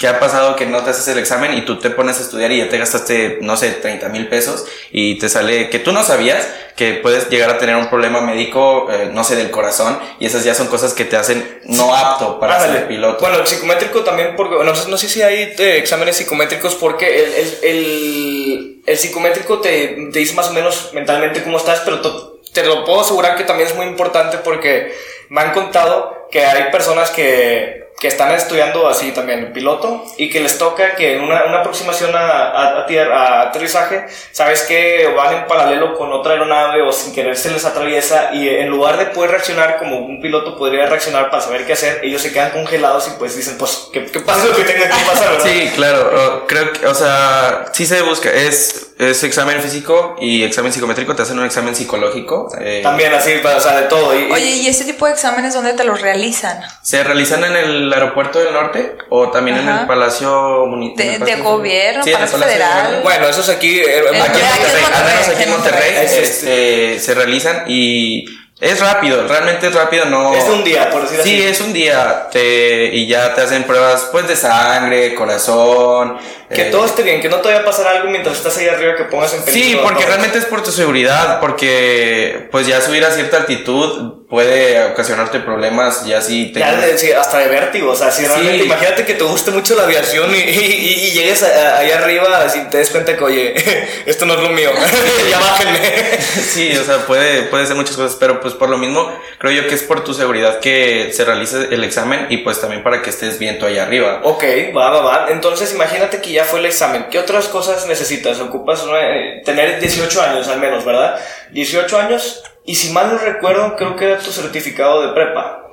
que 0.00 0.08
ha 0.08 0.18
pasado 0.18 0.56
que 0.56 0.64
no 0.66 0.82
te 0.82 0.90
haces 0.90 1.06
el 1.08 1.18
examen 1.18 1.52
y 1.54 1.64
tú 1.66 1.78
te 1.78 1.90
pones 1.90 2.18
a 2.18 2.22
estudiar 2.22 2.50
y 2.50 2.58
ya 2.58 2.68
te 2.70 2.78
gastaste, 2.78 3.38
no 3.42 3.56
sé, 3.56 3.70
30 3.70 4.08
mil 4.08 4.28
pesos 4.28 4.64
y 4.90 5.18
te 5.18 5.28
sale 5.28 5.68
que 5.68 5.78
tú 5.78 5.92
no 5.92 6.02
sabías 6.02 6.48
que 6.74 6.94
puedes 6.94 7.28
llegar 7.28 7.50
a 7.50 7.58
tener 7.58 7.76
un 7.76 7.90
problema 7.90 8.22
médico, 8.22 8.88
eh, 8.90 9.10
no 9.12 9.22
sé, 9.24 9.36
del 9.36 9.50
corazón 9.50 10.00
y 10.18 10.24
esas 10.24 10.42
ya 10.42 10.54
son 10.54 10.68
cosas 10.68 10.94
que 10.94 11.04
te 11.04 11.18
hacen 11.18 11.60
no 11.64 11.94
apto 11.94 12.40
para 12.40 12.54
Ándale. 12.56 12.78
ser 12.78 12.88
piloto. 12.88 13.20
Bueno, 13.20 13.38
el 13.40 13.46
psicométrico 13.46 14.00
también, 14.00 14.34
porque 14.36 14.56
no, 14.64 14.74
sé- 14.74 14.88
no 14.88 14.96
sé 14.96 15.08
si 15.10 15.20
hay 15.20 15.54
eh, 15.58 15.76
exámenes 15.76 16.16
psicométricos, 16.16 16.74
porque 16.76 17.22
el, 17.22 17.32
el, 17.34 17.58
el, 17.62 18.82
el 18.86 18.96
psicométrico 18.98 19.60
te, 19.60 20.08
te 20.12 20.18
dice 20.18 20.34
más 20.34 20.48
o 20.48 20.52
menos 20.54 20.90
mentalmente 20.94 21.42
cómo 21.42 21.58
estás, 21.58 21.80
pero 21.84 22.00
te 22.00 22.64
lo 22.64 22.86
puedo 22.86 23.02
asegurar 23.02 23.36
que 23.36 23.44
también 23.44 23.68
es 23.68 23.76
muy 23.76 23.86
importante 23.86 24.38
porque 24.38 24.94
me 25.28 25.42
han 25.42 25.52
contado 25.52 26.26
que 26.30 26.44
hay 26.46 26.70
personas 26.72 27.10
que, 27.10 27.89
que 28.00 28.08
están 28.08 28.32
estudiando 28.32 28.88
así 28.88 29.12
también 29.12 29.52
piloto 29.52 30.06
y 30.16 30.30
que 30.30 30.40
les 30.40 30.56
toca 30.56 30.96
que 30.96 31.16
en 31.16 31.22
una, 31.22 31.44
una 31.44 31.60
aproximación 31.60 32.16
a, 32.16 32.78
a, 32.78 32.86
tierra, 32.86 33.14
a 33.14 33.42
aterrizaje, 33.42 34.06
sabes 34.32 34.62
que 34.62 35.06
van 35.14 35.34
en 35.34 35.46
paralelo 35.46 35.98
con 35.98 36.10
otra 36.10 36.32
aeronave 36.32 36.80
o 36.80 36.92
sin 36.92 37.12
querer 37.12 37.36
se 37.36 37.50
les 37.50 37.64
atraviesa 37.66 38.30
y 38.32 38.48
en 38.48 38.68
lugar 38.68 38.96
de 38.96 39.06
poder 39.06 39.32
reaccionar 39.32 39.78
como 39.78 39.98
un 39.98 40.22
piloto 40.22 40.56
podría 40.56 40.86
reaccionar 40.86 41.28
para 41.28 41.42
saber 41.42 41.66
qué 41.66 41.74
hacer, 41.74 42.00
ellos 42.02 42.22
se 42.22 42.32
quedan 42.32 42.52
congelados 42.52 43.06
y 43.08 43.18
pues 43.18 43.36
dicen, 43.36 43.58
pues, 43.58 43.90
¿qué, 43.92 44.06
qué 44.06 44.20
pasa 44.20 44.44
lo 44.46 44.56
que 44.56 44.64
tenga 44.64 44.88
que 44.88 45.04
pasar, 45.04 45.32
verdad? 45.32 45.44
Sí, 45.44 45.70
claro, 45.76 46.46
creo 46.46 46.72
que, 46.72 46.86
o 46.86 46.94
sea, 46.94 47.66
sí 47.72 47.84
se 47.84 48.00
busca, 48.00 48.30
es, 48.30 48.89
es 49.00 49.24
examen 49.24 49.60
físico 49.62 50.16
y 50.20 50.42
examen 50.42 50.72
psicométrico, 50.72 51.14
te 51.16 51.22
hacen 51.22 51.38
un 51.38 51.46
examen 51.46 51.74
psicológico. 51.74 52.52
eh, 52.60 52.80
También 52.82 53.14
así, 53.14 53.32
para- 53.42 53.56
o 53.56 53.60
sea, 53.60 53.76
de 53.80 53.88
todo. 53.88 54.18
Y, 54.18 54.30
Oye, 54.30 54.50
¿y 54.56 54.66
este 54.68 54.84
tipo 54.84 55.06
de 55.06 55.12
exámenes 55.12 55.54
dónde 55.54 55.72
te 55.72 55.84
los 55.84 56.00
realizan? 56.00 56.60
Se 56.82 57.02
realizan 57.02 57.42
en 57.44 57.56
el 57.56 57.92
aeropuerto 57.92 58.38
del 58.40 58.52
norte 58.52 58.96
o 59.08 59.30
también 59.30 59.56
en 59.58 59.68
el 59.68 59.86
Palacio 59.86 60.66
Muni- 60.66 60.94
De- 60.96 61.36
gobierno, 61.40 62.04
Sí, 62.04 62.12
Palacio 62.12 62.38
Federal. 62.38 63.00
Bueno, 63.02 63.28
eso 63.28 63.40
es 63.40 63.48
aquí. 63.48 63.78
eh, 63.80 63.84
Eh, 64.12 64.20
Aquí 64.20 64.38
en 64.40 64.46
Aquí 64.46 64.62
en 64.64 64.80
Monterrey, 64.80 65.04
menos 65.14 65.28
aquí 65.28 65.42
en 65.42 65.42
en 65.42 65.50
Monterrey, 65.50 65.94
este, 66.04 66.98
se 67.00 67.14
realizan 67.14 67.64
y 67.68 68.24
es 68.60 68.78
rápido, 68.80 69.26
realmente 69.26 69.68
es 69.68 69.74
rápido, 69.74 70.04
no. 70.04 70.34
Es 70.34 70.44
un 70.44 70.62
día, 70.62 70.90
por 70.90 71.02
decir 71.02 71.20
Sí, 71.22 71.34
así. 71.36 71.42
es 71.48 71.60
un 71.60 71.72
día 71.72 72.28
te, 72.30 72.86
y 72.94 73.06
ya 73.06 73.34
te 73.34 73.40
hacen 73.40 73.64
pruebas 73.64 74.08
pues 74.12 74.28
de 74.28 74.36
sangre, 74.36 75.14
corazón. 75.14 76.18
Que 76.52 76.62
eh, 76.68 76.70
todo 76.70 76.84
esté 76.84 77.02
bien, 77.02 77.20
que 77.20 77.28
no 77.28 77.36
te 77.36 77.48
vaya 77.48 77.60
a 77.60 77.64
pasar 77.64 77.86
algo 77.86 78.10
mientras 78.10 78.36
estás 78.36 78.56
ahí 78.58 78.68
arriba 78.68 78.96
que 78.96 79.04
pongas 79.04 79.32
en 79.34 79.42
peligro. 79.44 79.68
Sí, 79.70 79.80
porque 79.82 80.04
realmente 80.04 80.38
es 80.38 80.44
por 80.44 80.62
tu 80.62 80.72
seguridad, 80.72 81.40
porque 81.40 82.48
pues 82.50 82.66
ya 82.66 82.80
subir 82.80 83.04
a 83.04 83.10
cierta 83.10 83.38
altitud 83.38 84.19
puede 84.30 84.84
ocasionarte 84.84 85.40
problemas, 85.40 86.06
ya 86.06 86.22
si 86.22 86.52
te... 86.52 86.60
Ya 86.60 86.80
sí, 86.96 87.10
hasta 87.12 87.38
de 87.38 87.48
vértigo, 87.48 87.90
o 87.90 87.96
sea, 87.96 88.12
si 88.12 88.22
Sí. 88.22 88.28
realmente 88.28 88.64
imagínate 88.64 89.04
que 89.04 89.14
te 89.14 89.24
guste 89.24 89.50
mucho 89.50 89.74
la 89.74 89.82
aviación 89.82 90.30
y, 90.32 90.38
y, 90.38 91.06
y 91.08 91.10
llegues 91.10 91.42
a- 91.42 91.48
a- 91.48 91.78
allá 91.78 91.98
arriba 91.98 92.46
y 92.54 92.70
te 92.70 92.78
des 92.78 92.90
cuenta 92.90 93.16
que, 93.16 93.24
oye, 93.24 93.54
esto 94.06 94.26
no 94.26 94.34
es 94.34 94.40
lo 94.40 94.50
mío, 94.50 94.70
ya 95.30 95.38
bájenme. 95.38 95.80
Sí, 96.20 96.76
o 96.76 96.84
sea, 96.84 96.98
puede, 97.06 97.42
puede 97.44 97.66
ser 97.66 97.74
muchas 97.76 97.96
cosas, 97.96 98.16
pero 98.20 98.40
pues 98.40 98.54
por 98.54 98.68
lo 98.68 98.78
mismo 98.78 99.12
creo 99.38 99.52
yo 99.62 99.68
que 99.68 99.74
es 99.74 99.82
por 99.82 100.04
tu 100.04 100.14
seguridad 100.14 100.60
que 100.60 101.10
se 101.12 101.24
realice 101.24 101.66
el 101.70 101.82
examen 101.82 102.26
y 102.30 102.38
pues 102.38 102.60
también 102.60 102.82
para 102.84 103.02
que 103.02 103.10
estés 103.10 103.38
bien 103.38 103.58
tú 103.58 103.66
allá 103.66 103.82
arriba. 103.82 104.20
Ok, 104.22 104.44
va, 104.76 104.90
va, 104.90 105.00
va. 105.02 105.26
Entonces 105.30 105.72
imagínate 105.74 106.20
que 106.20 106.30
ya 106.32 106.44
fue 106.44 106.60
el 106.60 106.66
examen. 106.66 107.06
¿Qué 107.10 107.18
otras 107.18 107.48
cosas 107.48 107.86
necesitas? 107.86 108.38
Ocupas 108.40 108.84
eh, 108.94 109.42
tener 109.44 109.80
18 109.80 110.22
años 110.22 110.46
al 110.48 110.60
menos, 110.60 110.84
¿verdad? 110.84 111.18
18 111.50 111.98
años 111.98 112.42
y 112.64 112.74
si 112.74 112.92
mal 112.92 113.12
no 113.12 113.18
recuerdo, 113.18 113.76
creo 113.76 113.96
que 113.96 114.06
era 114.06 114.18
tu 114.18 114.30
certificado 114.30 115.06
de 115.06 115.12
prepa. 115.12 115.66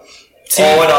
Sí. 0.46 0.64
O 0.64 0.78
bueno, 0.78 0.96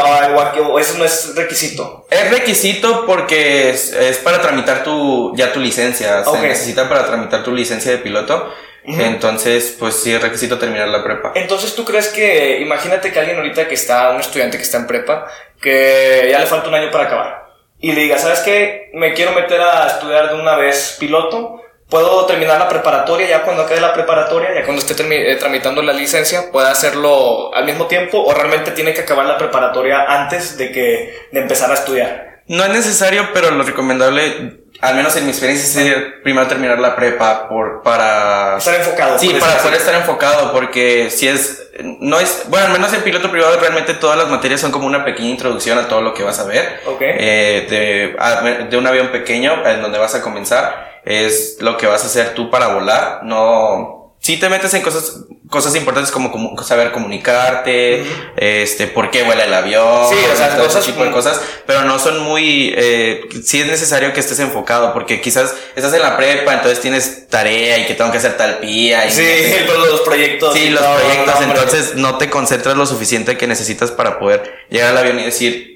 o, 0.69 0.79
eso 0.79 0.97
no 0.97 1.05
es 1.05 1.35
requisito. 1.35 2.05
Es 2.09 2.29
requisito 2.29 3.05
porque 3.05 3.71
es, 3.71 3.93
es 3.93 4.17
para 4.19 4.41
tramitar 4.41 4.83
tu, 4.83 5.35
ya 5.35 5.51
tu 5.51 5.59
licencia, 5.59 6.21
Ok. 6.25 6.35
se 6.35 6.47
necesita 6.47 6.87
para 6.87 7.05
tramitar 7.05 7.43
tu 7.43 7.51
licencia 7.51 7.91
de 7.91 7.97
piloto, 7.97 8.53
entonces 8.85 9.75
pues 9.77 9.95
sí 9.95 10.13
es 10.13 10.21
requisito 10.21 10.57
terminar 10.57 10.87
la 10.87 11.03
prepa. 11.03 11.31
Entonces, 11.35 11.75
¿tú 11.75 11.83
crees 11.83 12.09
que, 12.09 12.59
imagínate 12.59 13.11
que 13.11 13.19
alguien 13.19 13.37
ahorita 13.37 13.67
que 13.67 13.73
está, 13.75 14.11
un 14.11 14.19
estudiante 14.19 14.57
que 14.57 14.63
está 14.63 14.77
en 14.77 14.87
prepa, 14.87 15.27
que 15.61 16.27
ya 16.31 16.39
le 16.39 16.45
falta 16.45 16.69
un 16.69 16.75
año 16.75 16.91
para 16.91 17.05
acabar, 17.05 17.49
y 17.79 17.91
le 17.91 18.01
diga, 18.01 18.17
¿sabes 18.17 18.39
qué? 18.39 18.91
Me 18.93 19.13
quiero 19.13 19.31
meter 19.31 19.61
a 19.61 19.87
estudiar 19.87 20.29
de 20.29 20.35
una 20.35 20.55
vez 20.57 20.97
piloto, 20.99 21.61
puedo 21.89 22.25
terminar 22.25 22.59
la 22.59 22.69
preparatoria, 22.69 23.27
ya 23.27 23.41
cuando 23.43 23.63
acabe 23.63 23.81
la 23.81 23.93
preparatoria, 23.93 24.53
ya 24.53 24.63
cuando 24.63 24.81
esté 24.85 24.93
eh, 25.31 25.35
tramitando 25.37 25.81
la 25.81 25.93
licencia, 25.93 26.51
pueda 26.51 26.71
hacerlo 26.71 27.53
al 27.53 27.65
mismo 27.65 27.87
tiempo, 27.87 28.23
o 28.23 28.33
realmente 28.33 28.71
tiene 28.71 28.93
que 28.93 29.01
acabar 29.01 29.25
la 29.25 29.37
preparatoria 29.37 30.03
antes 30.07 30.57
de 30.57 30.71
que, 30.71 31.27
de 31.31 31.39
empezar 31.39 31.71
a 31.71 31.73
estudiar? 31.73 32.41
No 32.47 32.63
es 32.63 32.69
necesario, 32.71 33.29
pero 33.33 33.51
lo 33.51 33.63
recomendable, 33.63 34.61
al 34.81 34.95
menos 34.95 35.15
en 35.15 35.25
mi 35.25 35.29
experiencia, 35.29 35.81
es 35.83 35.95
primero 36.23 36.47
terminar 36.47 36.79
la 36.79 36.95
prepa 36.95 37.47
por, 37.47 37.83
para... 37.83 38.57
Estar 38.57 38.75
enfocado. 38.75 39.19
Sí, 39.19 39.35
para 39.39 39.57
poder 39.57 39.75
estar 39.75 39.93
enfocado, 39.95 40.51
porque 40.51 41.09
si 41.11 41.27
es, 41.27 41.69
no 41.99 42.19
es, 42.19 42.43
bueno, 42.47 42.67
al 42.67 42.71
menos 42.71 42.91
en 42.93 43.01
piloto 43.01 43.29
privado 43.29 43.55
realmente 43.59 43.93
todas 43.93 44.17
las 44.17 44.29
materias 44.29 44.61
son 44.61 44.71
como 44.71 44.87
una 44.87 45.05
pequeña 45.05 45.29
introducción 45.29 45.77
a 45.77 45.87
todo 45.87 46.01
lo 46.01 46.13
que 46.15 46.23
vas 46.23 46.39
a 46.39 46.45
ver. 46.45 46.81
Ok. 46.87 47.01
Eh, 47.01 47.67
de, 47.69 48.15
a- 48.17 48.41
de 48.67 48.77
un 48.77 48.87
avión 48.87 49.09
pequeño 49.11 49.67
en 49.67 49.81
donde 49.83 49.99
vas 49.99 50.15
a 50.15 50.21
comenzar, 50.23 50.88
es 51.05 51.57
lo 51.59 51.77
que 51.77 51.87
vas 51.87 52.03
a 52.03 52.07
hacer 52.07 52.33
tú 52.35 52.49
para 52.49 52.67
volar, 52.73 53.21
no... 53.23 53.97
Si 54.21 54.35
te 54.35 54.49
metes 54.49 54.73
en 54.73 54.81
cosas, 54.81 55.21
cosas 55.49 55.73
importantes 55.77 56.11
como, 56.11 56.29
comu- 56.29 56.61
saber 56.61 56.91
comunicarte, 56.91 58.05
este, 58.35 58.87
por 58.87 59.09
qué 59.11 59.23
vuela 59.23 59.45
el 59.45 59.53
avión, 59.53 60.09
Sí, 60.09 60.15
o 60.31 60.35
sea, 60.35 60.49
todo 60.57 60.65
ese 60.65 60.73
cosas 60.75 60.85
tipo 60.85 61.05
de 61.05 61.11
cosas, 61.11 61.39
pero 61.65 61.83
no 61.83 61.97
son 61.99 62.19
muy, 62.19 62.73
eh, 62.75 63.21
sí 63.45 63.61
es 63.61 63.67
necesario 63.67 64.11
que 64.11 64.19
estés 64.19 64.39
enfocado, 64.39 64.91
porque 64.93 65.21
quizás 65.21 65.55
estás 65.73 65.93
en 65.93 66.01
la 66.01 66.17
prepa, 66.17 66.53
entonces 66.53 66.81
tienes 66.81 67.29
tarea 67.29 67.77
y 67.77 67.85
que 67.85 67.93
tengo 67.93 68.11
que 68.11 68.17
hacer 68.17 68.35
tal 68.35 68.57
pía 68.57 69.05
y 69.07 69.11
Sí, 69.11 69.23
todos 69.67 69.87
los 69.87 70.01
proyectos. 70.01 70.53
Sí, 70.53 70.69
los 70.69 70.83
proyectos, 70.85 71.35
entonces 71.41 71.95
no 71.95 72.17
te 72.17 72.29
concentras 72.29 72.75
lo 72.75 72.85
suficiente 72.85 73.37
que 73.37 73.47
necesitas 73.47 73.91
para 73.91 74.19
poder 74.19 74.53
llegar 74.69 74.89
al 74.89 74.97
avión 74.97 75.17
y 75.21 75.23
decir, 75.23 75.68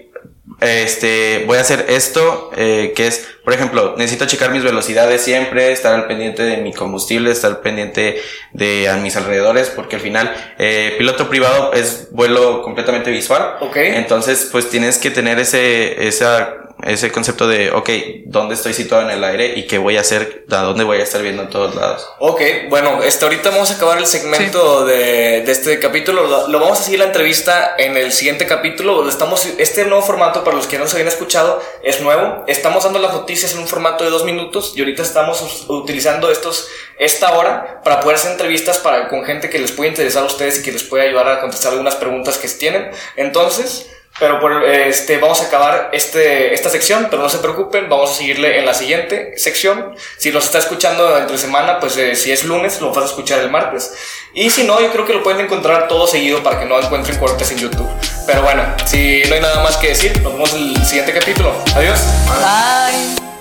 este, 0.63 1.43
voy 1.45 1.58
a 1.58 1.62
hacer 1.62 1.86
esto, 1.89 2.52
eh, 2.56 2.93
que 2.95 3.08
es, 3.08 3.28
por 3.43 3.54
ejemplo, 3.54 3.95
necesito 3.97 4.26
checar 4.26 4.52
mis 4.52 4.63
velocidades 4.63 5.21
siempre, 5.21 5.71
estar 5.71 5.93
al 5.93 6.08
pendiente 6.08 6.43
de 6.43 6.58
mi 6.58 6.73
combustible, 6.73 7.32
estar 7.32 7.52
al 7.52 7.60
pendiente 7.60 8.21
de 8.52 8.89
a 8.89 8.97
mis 8.97 9.15
alrededores, 9.15 9.69
porque 9.69 9.97
al 9.97 10.02
final, 10.02 10.34
eh, 10.58 10.95
piloto 10.97 11.30
privado 11.30 11.73
es 11.73 12.08
vuelo 12.12 12.62
completamente 12.62 13.12
visual. 13.12 13.58
Ok. 13.62 13.76
Entonces, 13.78 14.49
pues 14.52 14.69
tienes 14.69 14.97
que 14.97 15.12
tener 15.12 15.39
ese, 15.39 16.08
esa, 16.08 16.72
ese 16.85 17.11
concepto 17.11 17.47
de, 17.47 17.71
ok, 17.71 17.89
¿dónde 18.25 18.55
estoy 18.55 18.73
situado 18.73 19.03
en 19.03 19.11
el 19.11 19.23
aire 19.23 19.53
y 19.55 19.67
qué 19.67 19.77
voy 19.77 19.97
a 19.97 20.01
hacer, 20.01 20.45
a 20.49 20.61
dónde 20.61 20.83
voy 20.83 20.99
a 20.99 21.03
estar 21.03 21.21
viendo 21.21 21.43
en 21.43 21.49
todos 21.49 21.75
lados? 21.75 22.07
Ok, 22.19 22.41
bueno, 22.69 23.01
este, 23.03 23.25
ahorita 23.25 23.49
vamos 23.49 23.71
a 23.71 23.75
acabar 23.75 23.97
el 23.97 24.05
segmento 24.05 24.85
de, 24.85 25.41
de 25.41 25.51
este 25.51 25.79
capítulo. 25.79 26.27
Lo, 26.27 26.47
lo 26.47 26.59
vamos 26.59 26.79
a 26.79 26.83
seguir 26.83 26.99
la 26.99 27.05
entrevista 27.05 27.75
en 27.77 27.97
el 27.97 28.11
siguiente 28.11 28.45
capítulo. 28.45 29.07
Estamos, 29.07 29.45
este 29.57 29.85
nuevo 29.85 30.01
formato, 30.01 30.43
para 30.43 30.55
los 30.55 30.67
que 30.67 30.77
no 30.77 30.87
se 30.87 30.95
habían 30.95 31.07
escuchado, 31.07 31.61
es 31.83 32.01
nuevo. 32.01 32.43
Estamos 32.47 32.83
dando 32.83 32.99
las 32.99 33.13
noticias 33.13 33.53
en 33.53 33.59
un 33.59 33.67
formato 33.67 34.03
de 34.03 34.09
dos 34.09 34.23
minutos 34.23 34.73
y 34.75 34.79
ahorita 34.79 35.01
estamos 35.01 35.65
utilizando 35.67 36.31
estos, 36.31 36.67
esta 36.99 37.33
hora 37.33 37.81
para 37.83 37.99
poder 37.99 38.17
hacer 38.17 38.31
entrevistas 38.31 38.77
para, 38.77 39.07
con 39.09 39.23
gente 39.25 39.49
que 39.49 39.59
les 39.59 39.71
puede 39.71 39.89
interesar 39.89 40.23
a 40.23 40.27
ustedes 40.27 40.59
y 40.59 40.63
que 40.63 40.71
les 40.71 40.83
puede 40.83 41.07
ayudar 41.07 41.27
a 41.27 41.41
contestar 41.41 41.71
algunas 41.71 41.95
preguntas 41.95 42.37
que 42.37 42.47
tienen. 42.47 42.91
Entonces, 43.15 43.89
pero 44.19 44.39
por, 44.39 44.63
este, 44.63 45.17
vamos 45.17 45.41
a 45.41 45.45
acabar 45.45 45.89
este, 45.91 46.54
esta 46.54 46.69
sección, 46.69 47.08
pero 47.10 47.21
no 47.21 47.30
se 47.30 47.39
preocupen, 47.39 47.89
vamos 47.89 48.12
a 48.12 48.13
seguirle 48.13 48.60
en 48.60 48.65
la 48.65 48.73
siguiente 48.73 49.34
sección. 49.38 49.95
Si 50.17 50.32
los 50.32 50.45
está 50.45 50.60
escuchando 50.60 51.17
entre 51.17 51.38
semana, 51.38 51.80
pues 51.80 51.97
eh, 51.97 52.15
si 52.15 52.32
es 52.32 52.43
lunes, 52.43 52.80
lo 52.80 52.93
vas 52.93 53.06
a 53.06 53.08
escuchar 53.08 53.39
el 53.39 53.49
martes. 53.49 53.93
Y 54.34 54.49
si 54.49 54.63
no, 54.63 54.80
yo 54.80 54.91
creo 54.91 55.06
que 55.06 55.13
lo 55.13 55.23
pueden 55.23 55.41
encontrar 55.41 55.88
todo 55.88 56.06
seguido 56.06 56.43
para 56.43 56.60
que 56.60 56.65
no 56.65 56.80
encuentren 56.80 57.17
cortes 57.17 57.52
en 57.52 57.58
YouTube. 57.58 57.89
Pero 58.28 58.43
bueno, 58.43 58.63
si 58.86 59.23
no 59.28 59.36
hay 59.36 59.41
nada 59.41 59.63
más 59.63 59.78
que 59.78 59.89
decir, 59.89 60.21
nos 60.21 60.34
vemos 60.34 60.54
en 60.54 60.76
el 60.76 60.86
siguiente 60.86 61.13
capítulo. 61.13 61.54
Adiós. 61.76 61.99
Bye. 62.28 63.32